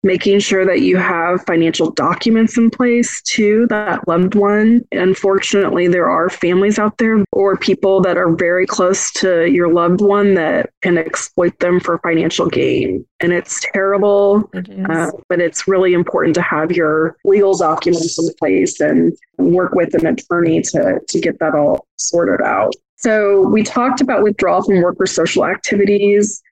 making 0.02 0.38
sure 0.38 0.64
that 0.64 0.80
you 0.80 0.96
have 0.96 1.44
financial 1.46 1.90
documents 1.90 2.56
in 2.56 2.70
place 2.70 3.20
to 3.22 3.66
that 3.68 4.06
loved 4.06 4.34
one. 4.34 4.84
Unfortunately, 4.92 5.88
there 5.88 6.08
are 6.08 6.30
families 6.30 6.78
out 6.78 6.98
there 6.98 7.24
or 7.32 7.56
people 7.56 8.00
that 8.02 8.16
are 8.16 8.30
very 8.30 8.66
close 8.66 9.10
to 9.12 9.50
your 9.50 9.72
loved 9.72 10.00
one 10.00 10.34
that 10.34 10.70
can 10.82 10.96
exploit 10.96 11.58
them 11.58 11.80
for 11.80 11.98
financial 11.98 12.46
gain. 12.48 13.04
And 13.20 13.32
it's 13.32 13.60
terrible, 13.72 14.48
it 14.52 14.68
uh, 14.88 15.10
but 15.28 15.40
it's 15.40 15.66
really 15.66 15.92
important 15.94 16.34
to 16.36 16.42
have 16.42 16.70
your 16.70 17.16
legal 17.24 17.56
documents 17.56 18.18
in 18.18 18.32
place 18.38 18.80
and 18.80 19.16
work 19.38 19.72
with 19.74 19.94
an 19.94 20.06
attorney 20.06 20.62
to, 20.62 21.00
to 21.08 21.20
get 21.20 21.40
that 21.40 21.54
all 21.54 21.86
sorted 21.96 22.44
out. 22.46 22.74
So, 23.00 23.46
we 23.48 23.62
talked 23.62 24.00
about 24.00 24.24
withdrawal 24.24 24.62
from 24.64 24.82
work 24.82 24.96
or 24.98 25.06
social 25.06 25.44
activities. 25.44 26.42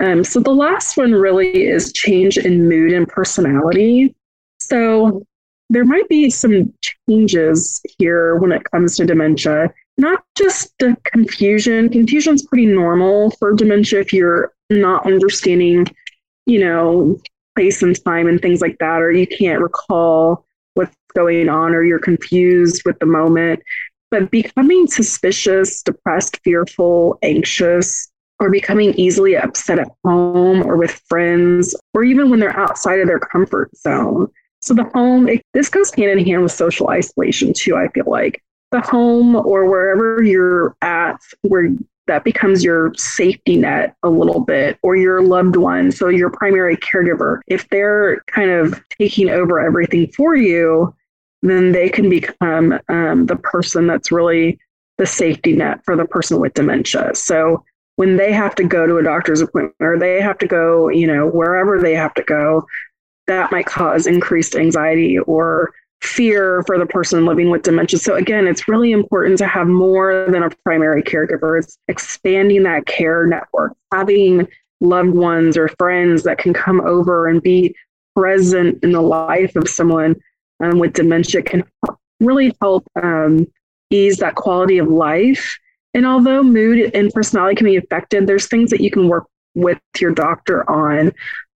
Um, 0.00 0.24
so 0.24 0.40
the 0.40 0.50
last 0.50 0.96
one 0.96 1.12
really 1.12 1.66
is 1.66 1.92
change 1.92 2.36
in 2.36 2.68
mood 2.68 2.92
and 2.92 3.08
personality. 3.08 4.14
So 4.60 5.24
there 5.70 5.84
might 5.84 6.08
be 6.08 6.30
some 6.30 6.72
changes 7.08 7.80
here 7.98 8.36
when 8.36 8.52
it 8.52 8.64
comes 8.70 8.96
to 8.96 9.06
dementia, 9.06 9.72
not 9.96 10.24
just 10.36 10.74
the 10.78 10.96
confusion. 11.04 11.88
Confusion 11.88 12.34
is 12.34 12.42
pretty 12.42 12.66
normal 12.66 13.30
for 13.32 13.54
dementia 13.54 14.00
if 14.00 14.12
you're 14.12 14.52
not 14.70 15.06
understanding, 15.06 15.86
you 16.46 16.60
know, 16.60 17.18
place 17.54 17.82
and 17.82 18.02
time 18.04 18.26
and 18.26 18.42
things 18.42 18.60
like 18.60 18.76
that, 18.78 19.00
or 19.00 19.12
you 19.12 19.26
can't 19.26 19.60
recall 19.60 20.44
what's 20.74 20.96
going 21.14 21.48
on, 21.48 21.72
or 21.72 21.84
you're 21.84 21.98
confused 21.98 22.82
with 22.84 22.98
the 22.98 23.06
moment. 23.06 23.62
But 24.10 24.30
becoming 24.30 24.86
suspicious, 24.86 25.82
depressed, 25.82 26.40
fearful, 26.44 27.18
anxious, 27.22 28.10
or 28.44 28.50
becoming 28.50 28.92
easily 28.94 29.34
upset 29.34 29.78
at 29.78 29.88
home 30.04 30.62
or 30.66 30.76
with 30.76 30.90
friends, 31.08 31.74
or 31.94 32.04
even 32.04 32.28
when 32.28 32.40
they're 32.40 32.58
outside 32.58 33.00
of 33.00 33.06
their 33.06 33.18
comfort 33.18 33.74
zone. 33.74 34.30
So 34.60 34.74
the 34.74 34.84
home, 34.94 35.28
it, 35.28 35.42
this 35.54 35.70
goes 35.70 35.92
hand 35.94 36.10
in 36.10 36.26
hand 36.26 36.42
with 36.42 36.52
social 36.52 36.90
isolation 36.90 37.54
too, 37.54 37.74
I 37.74 37.88
feel 37.88 38.04
like. 38.06 38.42
The 38.70 38.82
home 38.82 39.34
or 39.34 39.64
wherever 39.64 40.22
you're 40.22 40.76
at, 40.82 41.16
where 41.40 41.70
that 42.06 42.24
becomes 42.24 42.62
your 42.62 42.92
safety 42.96 43.56
net 43.56 43.96
a 44.02 44.10
little 44.10 44.40
bit, 44.40 44.78
or 44.82 44.94
your 44.94 45.22
loved 45.22 45.56
one, 45.56 45.90
so 45.90 46.08
your 46.08 46.28
primary 46.28 46.76
caregiver. 46.76 47.40
If 47.46 47.66
they're 47.70 48.22
kind 48.26 48.50
of 48.50 48.78
taking 48.98 49.30
over 49.30 49.58
everything 49.58 50.12
for 50.12 50.36
you, 50.36 50.94
then 51.42 51.72
they 51.72 51.88
can 51.88 52.10
become 52.10 52.78
um, 52.90 53.24
the 53.24 53.36
person 53.36 53.86
that's 53.86 54.12
really 54.12 54.58
the 54.98 55.06
safety 55.06 55.54
net 55.54 55.80
for 55.84 55.96
the 55.96 56.04
person 56.04 56.40
with 56.40 56.52
dementia. 56.52 57.14
So 57.14 57.64
when 57.96 58.16
they 58.16 58.32
have 58.32 58.54
to 58.56 58.64
go 58.64 58.86
to 58.86 58.96
a 58.96 59.02
doctor's 59.02 59.40
appointment 59.40 59.76
or 59.80 59.98
they 59.98 60.20
have 60.20 60.38
to 60.38 60.46
go, 60.46 60.88
you 60.88 61.06
know, 61.06 61.26
wherever 61.26 61.80
they 61.80 61.94
have 61.94 62.14
to 62.14 62.22
go, 62.22 62.66
that 63.26 63.52
might 63.52 63.66
cause 63.66 64.06
increased 64.06 64.56
anxiety 64.56 65.18
or 65.18 65.72
fear 66.02 66.62
for 66.66 66.78
the 66.78 66.86
person 66.86 67.24
living 67.24 67.50
with 67.50 67.62
dementia. 67.62 67.98
So 67.98 68.14
again, 68.14 68.46
it's 68.46 68.68
really 68.68 68.92
important 68.92 69.38
to 69.38 69.46
have 69.46 69.66
more 69.66 70.28
than 70.30 70.42
a 70.42 70.50
primary 70.64 71.02
caregiver. 71.02 71.58
It's 71.58 71.78
expanding 71.88 72.64
that 72.64 72.86
care 72.86 73.26
network, 73.26 73.72
having 73.92 74.46
loved 74.80 75.14
ones 75.14 75.56
or 75.56 75.68
friends 75.68 76.24
that 76.24 76.38
can 76.38 76.52
come 76.52 76.80
over 76.82 77.28
and 77.28 77.42
be 77.42 77.74
present 78.14 78.82
in 78.82 78.92
the 78.92 79.00
life 79.00 79.56
of 79.56 79.68
someone 79.68 80.16
um, 80.60 80.78
with 80.78 80.92
dementia 80.92 81.42
can 81.42 81.64
really 82.20 82.54
help 82.60 82.86
um, 83.02 83.46
ease 83.90 84.18
that 84.18 84.34
quality 84.34 84.78
of 84.78 84.88
life 84.88 85.58
and 85.94 86.06
although 86.06 86.42
mood 86.42 86.90
and 86.94 87.12
personality 87.12 87.54
can 87.54 87.66
be 87.66 87.76
affected, 87.76 88.26
there's 88.26 88.48
things 88.48 88.70
that 88.70 88.80
you 88.80 88.90
can 88.90 89.08
work 89.08 89.26
with 89.54 89.78
your 89.98 90.12
doctor 90.12 90.68
on. 90.68 91.12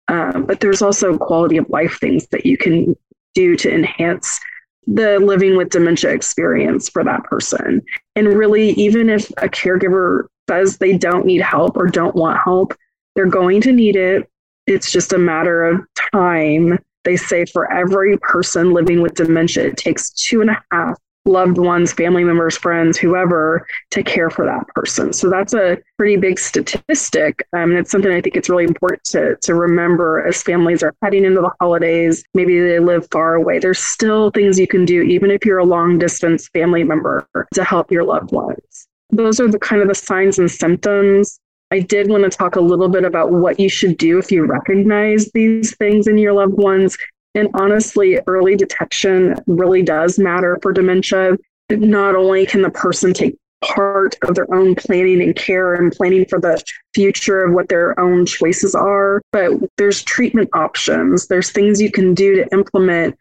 Um, 0.07 0.47
but 0.47 0.61
there's 0.61 0.81
also 0.81 1.19
quality 1.19 1.57
of 1.57 1.69
life 1.69 1.99
things 2.01 2.29
that 2.29 2.47
you 2.47 2.57
can 2.57 2.97
do 3.35 3.57
to 3.57 3.73
enhance 3.73 4.41
the 4.87 5.19
living 5.19 5.57
with 5.57 5.69
dementia 5.69 6.11
experience 6.11 6.89
for 6.89 7.05
that 7.05 7.25
person. 7.25 7.83
And 8.17 8.29
really, 8.29 8.71
even 8.71 9.11
if 9.11 9.29
a 9.33 9.49
caregiver 9.49 10.29
says 10.49 10.79
they 10.79 10.97
don't 10.97 11.27
need 11.27 11.43
help 11.43 11.77
or 11.77 11.87
don't 11.87 12.15
want 12.15 12.41
help, 12.43 12.75
they're 13.15 13.27
going 13.27 13.61
to 13.63 13.73
need 13.73 13.97
it. 13.97 14.31
It's 14.67 14.91
just 14.91 15.13
a 15.13 15.19
matter 15.19 15.65
of 15.65 15.81
time. 16.13 16.79
They 17.05 17.17
say 17.17 17.45
for 17.45 17.71
every 17.71 18.17
person 18.19 18.73
living 18.73 19.03
with 19.03 19.15
dementia, 19.15 19.67
it 19.67 19.77
takes 19.77 20.11
two 20.11 20.41
and 20.41 20.51
a 20.51 20.63
half 20.73 20.97
loved 21.29 21.59
ones, 21.59 21.93
family 21.93 22.25
members, 22.25 22.57
friends, 22.57 22.99
whoever, 22.99 23.67
to 23.91 24.03
care 24.03 24.31
for 24.31 24.45
that 24.45 24.67
person. 24.75 25.13
So 25.13 25.31
that's 25.31 25.55
a 25.55 25.79
pretty 25.97 26.17
big 26.17 26.39
statistic. 26.39 27.47
Um, 27.53 27.71
and 27.71 27.75
it's 27.75 27.91
something 27.91 28.11
I 28.11 28.21
think 28.21 28.37
it's 28.37 28.49
really 28.49 28.65
important 28.65 29.05
to, 29.05 29.37
to 29.43 29.55
remember 29.55 30.27
as 30.27 30.43
families 30.43 30.83
are 30.83 30.95
heading 31.03 31.25
into 31.25 31.41
the 31.41 31.53
holidays. 31.61 32.25
Maybe 32.35 32.59
they 32.59 32.81
live 32.81 33.07
far 33.13 33.35
away. 33.35 33.59
There's 33.59 33.79
still 33.79 34.31
things 34.31 34.59
you 34.59 34.67
can 34.67 34.85
do, 34.85 35.03
even 35.03 35.31
if 35.31 35.45
you're 35.45 35.59
a 35.59 35.65
long 35.65 35.99
distance 35.99 36.49
family 36.49 36.83
member, 36.83 37.29
to 37.55 37.65
help 37.65 37.93
your 37.93 38.05
loved 38.05 38.33
ones. 38.33 38.89
Those 39.11 39.41
are 39.41 39.49
the 39.49 39.59
kind 39.59 39.81
of 39.83 39.89
the 39.89 39.95
signs 39.95 40.39
and 40.39 40.51
symptoms. 40.51 41.39
I 41.71 41.81
did 41.81 42.09
want 42.09 42.25
to 42.25 42.31
talk 42.31 42.57
a 42.57 42.61
little 42.61 42.89
bit 42.89 43.05
about 43.05 43.31
what 43.31 43.61
you 43.61 43.69
should 43.69 43.99
do 43.99 44.19
if 44.19 44.33
you 44.33 44.47
recognize 44.47 45.31
these 45.33 45.77
things 45.77 46.07
in 46.07 46.17
your 46.17 46.33
loved 46.33 46.55
ones 46.55 46.97
and 47.39 47.49
honestly, 47.55 48.19
early 48.27 48.57
detection 48.57 49.37
really 49.47 49.83
does 49.83 50.19
matter 50.19 50.59
for 50.61 50.73
dementia. 50.73 51.37
Not 51.71 52.17
only 52.17 52.47
can 52.47 52.63
the 52.63 52.71
person 52.71 53.13
take 53.13 53.37
part 53.65 54.17
of 54.23 54.35
their 54.35 54.53
own 54.55 54.75
planning 54.75 55.21
and 55.23 55.35
care 55.37 55.75
and 55.75 55.93
planning 55.93 56.25
for 56.25 56.41
the 56.41 56.63
future 56.95 57.45
of 57.45 57.53
what 57.53 57.69
their 57.69 57.99
own 57.99 58.27
choices 58.27 58.75
are, 58.75 59.21
but 59.33 59.53
there's 59.77 60.03
treatment 60.03 60.51
options. 60.53 61.29
There's 61.29 61.51
things 61.51 61.81
you 61.81 61.91
can 61.91 62.15
do 62.15 62.37
to 62.37 62.53
implement 62.53 63.17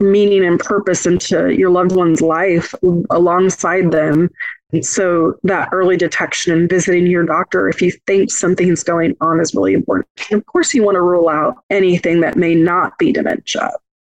meaning 0.00 0.44
and 0.44 0.58
purpose 0.58 1.06
into 1.06 1.54
your 1.54 1.70
loved 1.70 1.94
one's 1.94 2.22
life 2.22 2.74
alongside 3.10 3.90
them 3.90 4.30
so 4.82 5.34
that 5.42 5.68
early 5.72 5.96
detection 5.96 6.52
and 6.52 6.68
visiting 6.68 7.06
your 7.06 7.24
doctor 7.24 7.68
if 7.68 7.82
you 7.82 7.92
think 8.06 8.30
something's 8.30 8.84
going 8.84 9.16
on 9.20 9.40
is 9.40 9.54
really 9.54 9.74
important. 9.74 10.08
And 10.30 10.40
of 10.40 10.46
course, 10.46 10.72
you 10.74 10.82
want 10.82 10.96
to 10.96 11.02
rule 11.02 11.28
out 11.28 11.56
anything 11.70 12.20
that 12.20 12.36
may 12.36 12.54
not 12.54 12.98
be 12.98 13.12
dementia. 13.12 13.70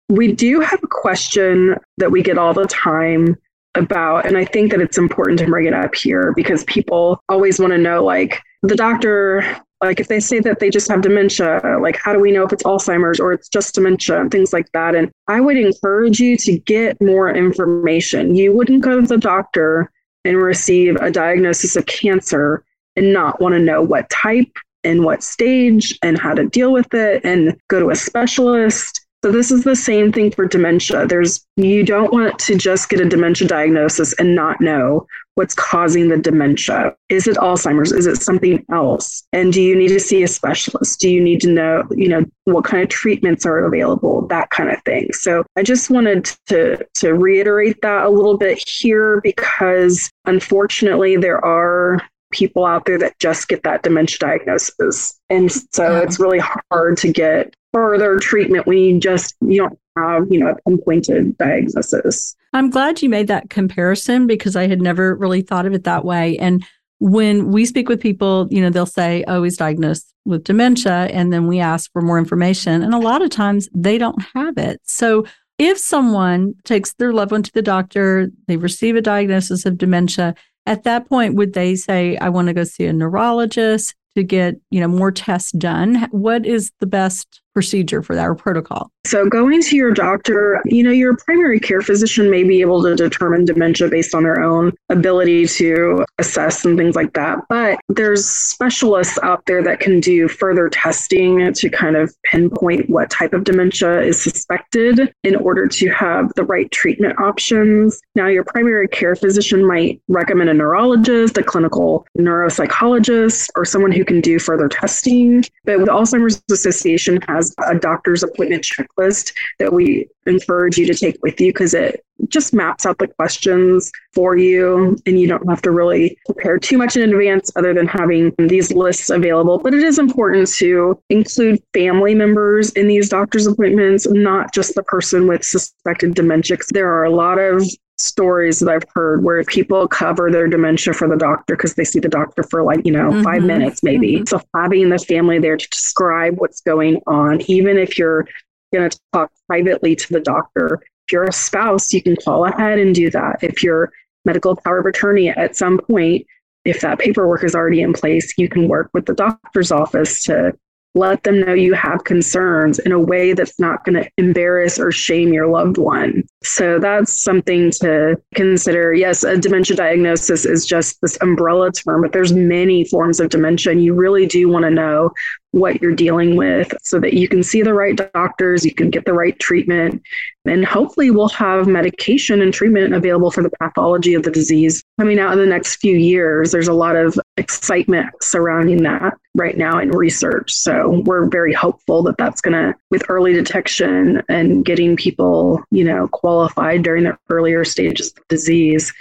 We 0.10 0.32
do 0.32 0.60
have 0.60 0.84
a 0.84 0.88
question 0.88 1.76
that 1.98 2.12
we 2.12 2.22
get 2.22 2.38
all 2.38 2.54
the 2.54 2.66
time 2.68 3.36
about, 3.76 4.26
and 4.26 4.38
I 4.38 4.46
think 4.46 4.72
that 4.72 4.82
it's 4.82 4.98
important 4.98 5.40
to 5.40 5.48
bring 5.48 5.66
it 5.66 5.74
up 5.74 5.96
here 5.96 6.34
because 6.36 6.64
people 6.66 7.20
always 7.30 7.60
want 7.60 7.72
to 7.72 7.78
know 7.78 8.04
like, 8.04 8.42
the 8.62 8.76
doctor 8.76 9.44
Like 9.84 10.00
if 10.00 10.08
they 10.08 10.22
say 10.22 10.40
that 10.40 10.60
they 10.60 10.70
just 10.70 10.88
have 10.90 11.02
dementia, 11.02 11.78
like 11.82 11.98
how 11.98 12.14
do 12.14 12.20
we 12.20 12.32
know 12.32 12.46
if 12.46 12.54
it's 12.54 12.64
Alzheimer's 12.64 13.20
or 13.20 13.34
it's 13.34 13.50
just 13.50 13.76
dementia 13.76 14.20
and 14.22 14.32
things 14.32 14.54
like 14.54 14.72
that? 14.72 14.96
And 14.96 15.12
I 15.28 15.42
would 15.42 15.58
encourage 15.58 16.20
you 16.20 16.38
to 16.38 16.58
get 16.60 17.02
more 17.02 17.30
information. 17.30 18.36
You 18.36 18.54
wouldn't 18.56 18.82
go 18.82 19.02
to 19.02 19.08
the 19.08 19.18
doctor 19.18 19.92
and 20.26 20.38
receive 20.38 20.96
a 20.98 21.12
diagnosis 21.12 21.76
of 21.76 21.86
cancer 21.86 22.64
and 22.96 23.14
not 23.14 23.42
want 23.42 23.54
to 23.54 23.60
know 23.60 23.82
what 23.82 24.10
type 24.10 24.52
and 24.84 25.04
what 25.04 25.24
stage 25.24 25.98
and 26.04 26.18
how 26.18 26.34
to 26.34 26.48
deal 26.48 26.72
with 26.72 26.94
it 26.94 27.24
and 27.24 27.58
go 27.70 27.80
to 27.80 27.90
a 27.90 27.96
specialist. 27.96 29.06
So 29.24 29.32
this 29.32 29.52
is 29.52 29.64
the 29.64 29.76
same 29.76 30.12
thing 30.12 30.32
for 30.32 30.46
dementia. 30.46 31.08
There's 31.08 31.46
you 31.56 31.84
don't 31.84 32.12
want 32.12 32.38
to 32.40 32.56
just 32.56 32.90
get 32.90 33.00
a 33.00 33.06
dementia 33.08 33.48
diagnosis 33.48 34.14
and 34.14 34.36
not 34.36 34.60
know 34.60 35.08
what's 35.36 35.56
causing 35.56 36.10
the 36.10 36.18
dementia. 36.18 36.96
Is 37.10 37.28
it 37.28 37.38
Alzheimer's? 37.38 37.92
Is 37.92 38.06
it 38.06 38.18
something 38.18 38.66
else? 38.72 39.24
And 39.34 39.52
do 39.52 39.62
you 39.62 39.76
need 39.76 39.90
to 39.90 40.00
see 40.00 40.24
a 40.24 40.28
specialist? 40.28 41.00
Do 41.00 41.10
you 41.10 41.22
need 41.22 41.42
to 41.42 41.50
know, 41.50 41.84
you 41.92 42.08
know, 42.08 42.26
what 42.46 42.66
kind 42.66 42.84
of 42.84 42.90
treatments 42.90 43.46
are 43.46 43.66
available? 43.66 44.28
That 44.28 44.50
kind 44.50 44.70
of 44.70 44.82
thing. 44.84 45.12
So 45.14 45.44
I 45.56 45.64
just 45.64 45.90
wanted 45.90 46.26
to 46.48 46.86
to 46.96 47.14
reiterate 47.14 47.82
that 47.82 48.06
a 48.06 48.10
little 48.10 48.38
bit 48.38 48.64
here 48.68 49.22
because 49.22 50.10
unfortunately 50.26 51.18
there 51.18 51.44
are 51.44 52.00
people 52.32 52.66
out 52.66 52.86
there 52.86 52.98
that 52.98 53.18
just 53.20 53.48
get 53.48 53.64
that 53.64 53.84
dementia 53.84 54.18
diagnosis. 54.20 55.20
And 55.30 55.52
so 55.52 55.92
yeah. 55.92 56.02
it's 56.02 56.20
really 56.20 56.42
hard 56.72 56.98
to 56.98 57.12
get 57.12 57.56
further 57.74 58.20
treatment 58.20 58.68
when 58.68 58.78
you 58.78 59.00
just 59.00 59.36
you 59.42 59.58
don't 59.58 59.80
have, 59.98 60.32
you 60.32 60.40
know, 60.40 60.52
a 60.52 60.70
pinpointed 60.70 61.38
diagnosis. 61.38 62.36
I'm 62.54 62.70
glad 62.70 63.02
you 63.02 63.10
made 63.10 63.28
that 63.28 63.50
comparison 63.50 64.28
because 64.28 64.56
I 64.56 64.68
had 64.68 64.82
never 64.82 65.16
really 65.16 65.42
thought 65.42 65.66
of 65.66 65.74
it 65.74 65.84
that 65.84 66.06
way. 66.06 66.38
And 66.38 66.64
when 67.00 67.52
we 67.52 67.66
speak 67.66 67.90
with 67.90 68.00
people, 68.00 68.48
you 68.50 68.62
know, 68.62 68.70
they'll 68.70 68.86
say, 68.86 69.24
oh, 69.28 69.44
he's 69.44 69.58
diagnosed 69.58 70.14
with 70.26 70.44
dementia. 70.44 71.08
And 71.12 71.34
then 71.34 71.48
we 71.48 71.60
ask 71.60 71.92
for 71.92 72.02
more 72.02 72.18
information. 72.18 72.82
And 72.82 72.94
a 72.94 73.00
lot 73.00 73.22
of 73.22 73.30
times 73.30 73.68
they 73.74 73.98
don't 73.98 74.22
have 74.34 74.58
it. 74.58 74.80
So 74.86 75.26
if 75.60 75.78
someone 75.78 76.54
takes 76.64 76.94
their 76.94 77.12
loved 77.12 77.32
one 77.32 77.44
to 77.44 77.52
the 77.54 77.62
doctor, 77.62 78.30
they 78.48 78.58
receive 78.58 78.96
a 78.96 79.02
diagnosis 79.02 79.66
of 79.66 79.78
dementia, 79.78 80.36
at 80.66 80.84
that 80.84 81.10
point, 81.10 81.36
would 81.36 81.54
they 81.54 81.76
say, 81.76 82.18
I 82.18 82.30
want 82.30 82.48
to 82.48 82.54
go 82.54 82.64
see 82.64 82.86
a 82.86 82.94
neurologist 82.94 83.96
to 84.16 84.24
get, 84.24 84.56
you 84.70 84.80
know, 84.80 84.88
more 84.88 85.12
tests 85.12 85.52
done? 85.52 86.08
What 86.12 86.46
is 86.46 86.72
the 86.80 86.88
best 86.88 87.42
procedure 87.54 88.02
for 88.02 88.16
that 88.16 88.28
or 88.28 88.36
protocol? 88.36 88.90
So, 89.06 89.28
going 89.28 89.62
to 89.62 89.76
your 89.76 89.92
doctor, 89.92 90.62
you 90.66 90.82
know, 90.82 90.92
your 90.92 91.18
primary 91.18 91.60
care 91.60 91.82
physician 91.82 92.32
may 92.32 92.44
be 92.44 92.62
able 92.62 92.82
to 92.84 92.96
determine 92.96 93.44
dementia 93.46 93.90
based 93.90 94.16
on 94.16 94.24
their 94.24 94.42
own 94.42 94.72
ability 94.90 95.46
to 95.48 96.06
assess 96.20 96.64
and 96.64 96.78
things 96.78 96.96
like 96.96 97.14
that. 97.14 97.40
But 97.50 97.80
there's 97.90 98.26
specialists 98.26 99.20
out 99.22 99.46
there 99.46 99.62
that 99.64 99.82
can 99.82 100.00
do 100.00 100.30
further 100.30 100.70
testing 100.70 101.52
to 101.54 101.70
kind 101.70 101.98
of 101.98 102.16
pinpoint 102.32 102.90
what 102.90 103.10
type 103.10 103.34
of 103.34 103.44
dementia 103.44 104.02
is 104.02 104.22
suspected 104.22 105.14
in 105.24 105.36
order 105.36 105.68
to 105.68 105.90
have 105.90 106.32
the 106.36 106.44
right 106.44 106.72
treatment 106.72 107.20
options. 107.20 108.00
Now, 108.16 108.28
your 108.28 108.46
primary 108.46 108.88
care 108.88 109.16
physician 109.16 109.66
might 109.66 110.02
recommend 110.08 110.50
a 110.50 110.54
neurologist, 110.54 111.38
a 111.38 111.44
clinical 111.44 112.06
neuropsychologist, 112.18 113.50
or 113.56 113.66
someone 113.66 113.92
who 113.92 114.06
can 114.06 114.22
do 114.22 114.40
further 114.40 114.70
testing. 114.70 115.44
But 115.66 115.80
the 115.80 115.92
Alzheimer's 115.92 116.42
Association 116.50 117.20
has 117.28 117.43
has 117.44 117.56
a 117.68 117.80
doctor's 117.80 118.24
appointment 118.24 118.64
checklist 118.64 119.34
that 119.60 119.74
we 119.74 120.08
encourage 120.26 120.78
you 120.78 120.86
to 120.86 120.94
take 120.94 121.18
with 121.22 121.40
you 121.40 121.52
because 121.52 121.74
it 121.74 122.04
just 122.30 122.54
maps 122.54 122.86
out 122.86 122.98
the 123.00 123.08
questions 123.08 123.92
for 124.14 124.38
you 124.38 124.98
and 125.06 125.20
you 125.20 125.28
don't 125.28 125.48
have 125.50 125.62
to 125.62 125.72
really 125.72 126.18
prepare 126.26 126.58
too 126.58 126.78
much 126.78 126.96
in 126.96 127.10
advance 127.10 127.52
other 127.56 127.74
than 127.74 127.88
having 127.88 128.34
these 128.38 128.72
lists 128.72 129.10
available. 129.10 129.58
But 129.58 129.74
it 129.74 129.84
is 129.84 130.00
important 130.00 130.48
to 130.56 130.98
include 131.10 131.62
family 131.74 132.16
members 132.16 132.72
in 132.72 132.88
these 132.88 133.10
doctor's 133.10 133.48
appointments 133.48 134.08
not 134.10 134.54
just 134.54 134.76
the 134.76 134.84
person 134.84 135.28
with 135.28 135.44
suspected 135.44 136.14
dementia 136.14 136.54
there 136.72 136.92
are 136.94 137.04
a 137.04 137.10
lot 137.10 137.40
of 137.40 137.64
stories 138.04 138.60
that 138.60 138.70
I've 138.70 138.86
heard 138.94 139.24
where 139.24 139.44
people 139.44 139.88
cover 139.88 140.30
their 140.32 140.48
dementia 140.48 140.94
for 140.94 141.08
the 141.08 141.16
doctor 141.16 141.56
because 141.56 141.76
they 141.76 141.86
see 141.86 142.00
the 142.00 142.10
doctor 142.10 142.44
for 142.44 142.64
like, 142.64 142.86
you 142.86 142.92
know, 142.92 143.10
mm-hmm. 143.10 143.24
five 143.24 143.44
minutes 143.44 143.82
maybe. 143.82 144.16
Mm-hmm. 144.16 144.26
So 144.26 144.42
having 144.56 144.90
the 144.90 145.00
family 145.00 145.40
there 145.40 145.58
to 145.58 145.70
describe 145.70 146.36
what's 146.38 146.62
going 146.62 147.02
on, 147.08 147.42
even 147.50 147.78
if 147.78 147.98
you're 147.98 148.28
going 148.74 148.90
to 148.90 149.00
talk 149.14 149.32
privately 149.48 149.96
to 149.96 150.14
the 150.14 150.20
doctor, 150.20 150.82
if 151.08 151.12
you're 151.12 151.24
a 151.24 151.34
spouse, 151.34 151.94
you 151.94 152.02
can 152.02 152.16
call 152.16 152.46
ahead 152.46 152.80
and 152.80 152.94
do 152.94 153.10
that. 153.12 153.40
If 153.42 153.64
you're 153.64 153.92
medical 154.26 154.56
power 154.56 154.80
of 154.80 154.86
attorney 154.86 155.30
at 155.30 155.56
some 155.56 155.80
point, 155.80 156.26
if 156.66 156.82
that 156.82 157.00
paperwork 157.00 157.44
is 157.44 157.56
already 157.56 157.82
in 157.82 157.94
place, 157.94 158.34
you 158.38 158.48
can 158.48 158.68
work 158.68 158.90
with 158.94 159.06
the 159.06 159.14
doctor's 159.14 159.72
office 159.72 160.24
to 160.24 160.54
let 160.96 161.24
them 161.24 161.40
know 161.40 161.54
you 161.54 161.74
have 161.74 162.04
concerns 162.04 162.80
in 162.80 162.92
a 162.92 163.00
way 163.00 163.34
that's 163.34 163.60
not 163.60 163.84
going 163.84 163.96
to 163.96 164.10
embarrass 164.18 164.80
or 164.80 164.92
shame 164.92 165.34
your 165.34 165.48
loved 165.48 165.78
one. 165.78 166.24
So 166.44 166.80
that's 166.80 167.24
something 167.24 167.72
to 167.82 168.22
consider. 168.36 168.94
Yes, 168.94 169.24
a 169.24 169.38
dementia 169.38 169.76
diagnosis 169.76 170.46
is 170.46 170.66
just 170.66 171.02
this 171.02 171.18
umbrella 171.22 171.72
term, 171.72 172.02
but 172.02 172.12
there's 172.12 172.34
many 172.34 172.86
forms 172.86 173.20
of 173.20 173.30
dementia 173.30 173.72
and 173.72 173.84
you 173.84 173.94
really 173.94 174.26
do 174.26 174.50
want 174.50 174.64
to 174.64 174.72
know 174.72 175.12
what 175.54 175.82
you're 175.82 175.96
dealing 175.96 176.36
with 176.36 176.74
so 176.82 177.00
that 177.00 177.14
you 177.14 177.28
can 177.28 177.44
see 177.44 177.62
the 177.62 177.74
right 177.74 177.96
doctors, 178.14 178.66
you 178.66 178.74
can 178.74 178.90
get 178.90 179.06
the 179.06 179.14
right 179.14 179.38
treatment, 179.38 180.02
and 180.46 180.66
hopefully 180.66 181.12
we'll 181.12 181.30
have 181.30 181.68
medication 181.68 182.42
and 182.42 182.54
treatment 182.54 182.94
available 182.94 183.30
for 183.30 183.44
the 183.44 183.52
pathology 183.62 184.16
of 184.16 184.24
the 184.24 184.32
disease 184.32 184.84
coming 185.00 185.20
out 185.20 185.34
in 185.34 185.40
the 185.40 185.46
next 185.46 185.76
few 185.76 185.96
years. 185.96 186.52
There's 186.52 186.68
a 186.68 186.74
lot 186.74 186.96
of 186.96 187.20
excitement 187.38 188.10
surrounding 188.22 188.84
that 188.84 189.14
right 189.36 189.58
now 189.58 189.80
in 189.80 189.90
research. 189.92 190.54
So 190.54 191.02
we're 191.06 191.26
very 191.28 191.54
hopeful 191.54 192.04
that 192.04 192.18
that's 192.18 192.42
going 192.42 192.54
to, 192.54 192.76
with 192.92 193.04
early 193.10 193.34
detection 193.34 194.22
and 194.30 194.64
getting 194.64 194.96
people, 194.96 195.64
you 195.72 195.84
know, 195.84 196.08
qualified 196.10 196.84
during 196.84 197.06
the 197.06 197.18
earlier 197.30 197.66
stages 197.66 198.14
of 198.16 198.28
disease, 198.28 198.94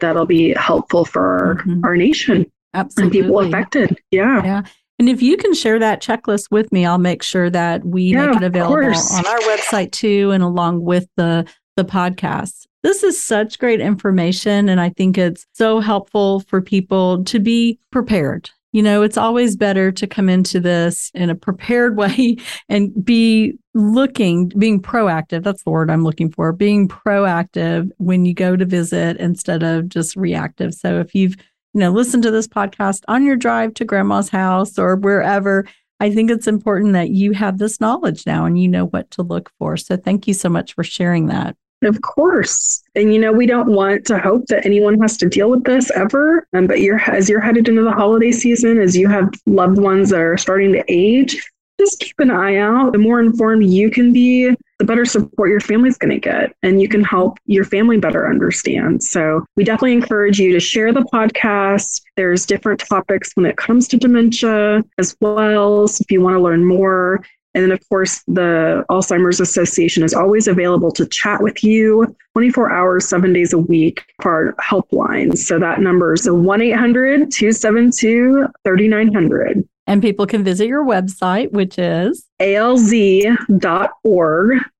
that'll 0.00 0.26
be 0.26 0.52
helpful 0.54 1.04
for 1.04 1.62
mm-hmm. 1.66 1.84
our 1.84 1.96
nation. 1.96 2.50
Absolutely. 2.74 3.18
And 3.20 3.26
people 3.26 3.40
affected. 3.40 3.98
Yeah. 4.10 4.44
Yeah. 4.44 4.62
And 4.98 5.08
if 5.08 5.22
you 5.22 5.36
can 5.36 5.54
share 5.54 5.78
that 5.78 6.02
checklist 6.02 6.50
with 6.50 6.72
me, 6.72 6.84
I'll 6.84 6.98
make 6.98 7.22
sure 7.22 7.48
that 7.50 7.84
we 7.84 8.02
yeah, 8.02 8.26
make 8.26 8.36
it 8.36 8.42
available 8.42 8.74
on 8.74 9.26
our 9.26 9.38
website 9.38 9.92
too, 9.92 10.32
and 10.32 10.42
along 10.42 10.82
with 10.82 11.06
the 11.16 11.46
the 11.78 11.84
podcast. 11.84 12.66
This 12.82 13.04
is 13.04 13.22
such 13.22 13.60
great 13.60 13.80
information, 13.80 14.68
and 14.68 14.80
I 14.80 14.88
think 14.90 15.16
it's 15.16 15.46
so 15.52 15.78
helpful 15.78 16.40
for 16.40 16.60
people 16.60 17.22
to 17.24 17.38
be 17.38 17.78
prepared. 17.92 18.50
You 18.72 18.82
know, 18.82 19.02
it's 19.02 19.16
always 19.16 19.54
better 19.56 19.92
to 19.92 20.06
come 20.08 20.28
into 20.28 20.58
this 20.58 21.12
in 21.14 21.30
a 21.30 21.36
prepared 21.36 21.96
way 22.02 22.36
and 22.68 22.92
be 23.04 23.54
looking, 23.74 24.48
being 24.58 24.82
proactive. 24.82 25.44
That's 25.44 25.62
the 25.62 25.70
word 25.70 25.88
I'm 25.88 26.02
looking 26.02 26.32
for. 26.32 26.52
Being 26.52 26.88
proactive 26.88 27.88
when 27.98 28.24
you 28.24 28.34
go 28.34 28.56
to 28.56 28.64
visit 28.64 29.16
instead 29.18 29.62
of 29.62 29.88
just 29.88 30.16
reactive. 30.16 30.74
So 30.74 30.98
if 30.98 31.14
you've 31.14 31.36
you 31.74 31.80
know, 31.80 31.90
listen 31.92 32.22
to 32.22 32.30
this 32.32 32.48
podcast 32.48 33.04
on 33.06 33.24
your 33.24 33.36
drive 33.36 33.74
to 33.74 33.84
grandma's 33.84 34.30
house 34.30 34.78
or 34.78 34.96
wherever. 34.96 35.64
I 36.00 36.10
think 36.10 36.30
it's 36.30 36.48
important 36.48 36.94
that 36.94 37.10
you 37.10 37.32
have 37.32 37.58
this 37.58 37.80
knowledge 37.80 38.26
now 38.26 38.46
and 38.46 38.60
you 38.60 38.66
know 38.68 38.86
what 38.86 39.10
to 39.12 39.22
look 39.22 39.52
for. 39.58 39.76
So 39.76 39.96
thank 39.96 40.26
you 40.26 40.34
so 40.34 40.48
much 40.48 40.74
for 40.74 40.82
sharing 40.82 41.26
that. 41.26 41.56
Of 41.82 42.00
course. 42.02 42.82
And 42.94 43.14
you 43.14 43.20
know, 43.20 43.32
we 43.32 43.46
don't 43.46 43.68
want 43.68 44.04
to 44.06 44.18
hope 44.18 44.46
that 44.46 44.66
anyone 44.66 45.00
has 45.00 45.16
to 45.18 45.28
deal 45.28 45.50
with 45.50 45.64
this 45.64 45.90
ever. 45.92 46.46
Um, 46.52 46.66
but 46.66 46.80
you're 46.80 46.98
as 46.98 47.28
you're 47.28 47.40
headed 47.40 47.68
into 47.68 47.82
the 47.82 47.92
holiday 47.92 48.32
season, 48.32 48.78
as 48.78 48.96
you 48.96 49.08
have 49.08 49.30
loved 49.46 49.78
ones 49.78 50.10
that 50.10 50.20
are 50.20 50.36
starting 50.36 50.72
to 50.72 50.84
age, 50.88 51.40
just 51.78 52.00
keep 52.00 52.18
an 52.18 52.30
eye 52.30 52.56
out. 52.56 52.92
The 52.92 52.98
more 52.98 53.20
informed 53.20 53.64
you 53.64 53.90
can 53.90 54.12
be, 54.12 54.54
the 54.78 54.84
better 54.84 55.04
support 55.04 55.50
your 55.50 55.60
family's 55.60 55.96
going 55.96 56.10
to 56.10 56.18
get, 56.18 56.52
and 56.62 56.80
you 56.80 56.88
can 56.88 57.04
help 57.04 57.38
your 57.46 57.64
family 57.64 57.98
better 57.98 58.28
understand. 58.28 59.02
So, 59.02 59.44
we 59.56 59.64
definitely 59.64 59.92
encourage 59.92 60.40
you 60.40 60.52
to 60.52 60.60
share 60.60 60.92
the 60.92 61.06
podcast. 61.12 62.02
There's 62.16 62.46
different 62.46 62.80
topics 62.80 63.32
when 63.34 63.46
it 63.46 63.56
comes 63.56 63.86
to 63.88 63.96
dementia 63.96 64.84
as 64.98 65.16
well. 65.20 65.86
So, 65.86 66.02
if 66.02 66.10
you 66.10 66.20
want 66.20 66.34
to 66.34 66.40
learn 66.40 66.64
more, 66.64 67.24
and 67.54 67.64
then, 67.64 67.72
of 67.72 67.80
course, 67.88 68.22
the 68.28 68.84
Alzheimer's 68.90 69.40
Association 69.40 70.02
is 70.02 70.14
always 70.14 70.46
available 70.46 70.90
to 70.92 71.06
chat 71.06 71.42
with 71.42 71.64
you 71.64 72.14
24 72.34 72.70
hours, 72.70 73.08
seven 73.08 73.32
days 73.32 73.52
a 73.52 73.58
week 73.58 74.04
for 74.22 74.32
our 74.32 74.54
helpline. 74.62 75.36
So 75.36 75.58
that 75.58 75.80
number 75.80 76.12
is 76.12 76.30
1 76.30 76.62
800 76.62 77.30
272 77.30 78.46
3900. 78.64 79.68
And 79.88 80.02
people 80.02 80.26
can 80.26 80.44
visit 80.44 80.66
your 80.68 80.84
website, 80.84 81.50
which 81.52 81.78
is 81.78 82.26
alz.org. 82.40 83.38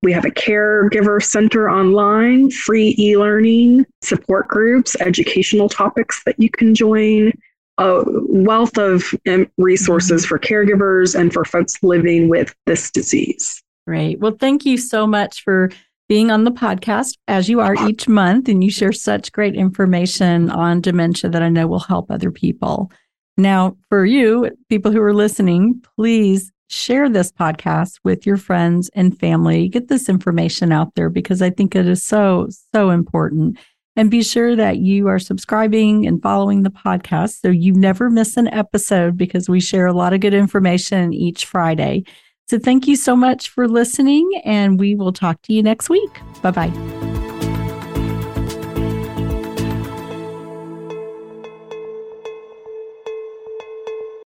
We 0.03 0.13
have 0.13 0.27
a 0.27 0.31
caregiver 0.31 1.23
center 1.23 1.71
online, 1.71 2.51
free 2.51 2.95
e 2.99 3.17
learning, 3.17 3.87
support 4.03 4.49
groups, 4.49 4.95
educational 5.01 5.71
topics 5.71 6.23
that 6.27 6.39
you 6.39 6.51
can 6.51 6.75
join, 6.75 7.33
a 7.79 8.03
wealth 8.07 8.76
of 8.76 9.14
um, 9.29 9.47
resources 9.57 10.26
for 10.26 10.39
caregivers 10.39 11.18
and 11.18 11.33
for 11.33 11.45
folks 11.45 11.83
living 11.83 12.29
with 12.29 12.55
this 12.66 12.91
disease. 12.91 13.62
Great. 13.87 14.18
Well, 14.18 14.37
thank 14.39 14.66
you 14.66 14.76
so 14.76 15.07
much 15.07 15.43
for 15.43 15.70
being 16.09 16.31
on 16.31 16.45
the 16.45 16.51
podcast 16.51 17.16
as 17.29 17.49
you 17.49 17.61
are 17.61 17.74
each 17.89 18.09
month. 18.09 18.49
And 18.49 18.64
you 18.64 18.70
share 18.70 18.93
such 18.93 19.33
great 19.33 19.55
information 19.55 20.51
on 20.51 20.81
dementia 20.81 21.31
that 21.31 21.43
I 21.43 21.49
know 21.49 21.66
will 21.66 21.79
help 21.79 22.11
other 22.11 22.31
people. 22.31 22.91
Now, 23.37 23.76
for 23.89 24.05
you, 24.05 24.51
people 24.68 24.91
who 24.91 25.01
are 25.01 25.14
listening, 25.14 25.81
please 25.97 26.51
share 26.68 27.09
this 27.09 27.31
podcast 27.31 27.99
with 28.05 28.26
your 28.26 28.37
friends 28.37 28.91
and 28.95 29.18
family. 29.18 29.68
Get 29.68 29.89
this 29.89 30.09
information 30.09 30.72
out 30.72 30.95
there 30.95 31.09
because 31.09 31.41
I 31.41 31.51
think 31.51 31.74
it 31.74 31.87
is 31.87 32.03
so, 32.03 32.49
so 32.74 32.91
important. 32.91 33.59
And 33.99 34.12
be 34.12 34.22
sure 34.22 34.55
that 34.55 34.76
you 34.78 35.09
are 35.09 35.18
subscribing 35.18 36.07
and 36.07 36.22
following 36.22 36.62
the 36.62 36.70
podcast 36.70 37.40
so 37.40 37.49
you 37.49 37.72
never 37.72 38.11
miss 38.11 38.36
an 38.36 38.46
episode 38.46 39.16
because 39.16 39.49
we 39.49 39.59
share 39.59 39.86
a 39.86 39.92
lot 39.92 40.12
of 40.12 40.20
good 40.20 40.34
information 40.34 41.12
each 41.12 41.46
Friday. 41.46 42.05
So 42.46 42.61
thank 42.61 42.86
you 42.86 42.94
so 42.94 43.16
much 43.16 43.49
for 43.49 43.66
listening, 43.66 44.40
and 44.44 44.78
we 44.78 44.94
will 44.94 45.12
talk 45.12 45.42
to 45.42 45.53
you 45.53 45.64
next 45.64 45.90
week. 45.90 46.20
Bye 46.42 46.53
bye. 46.53 46.97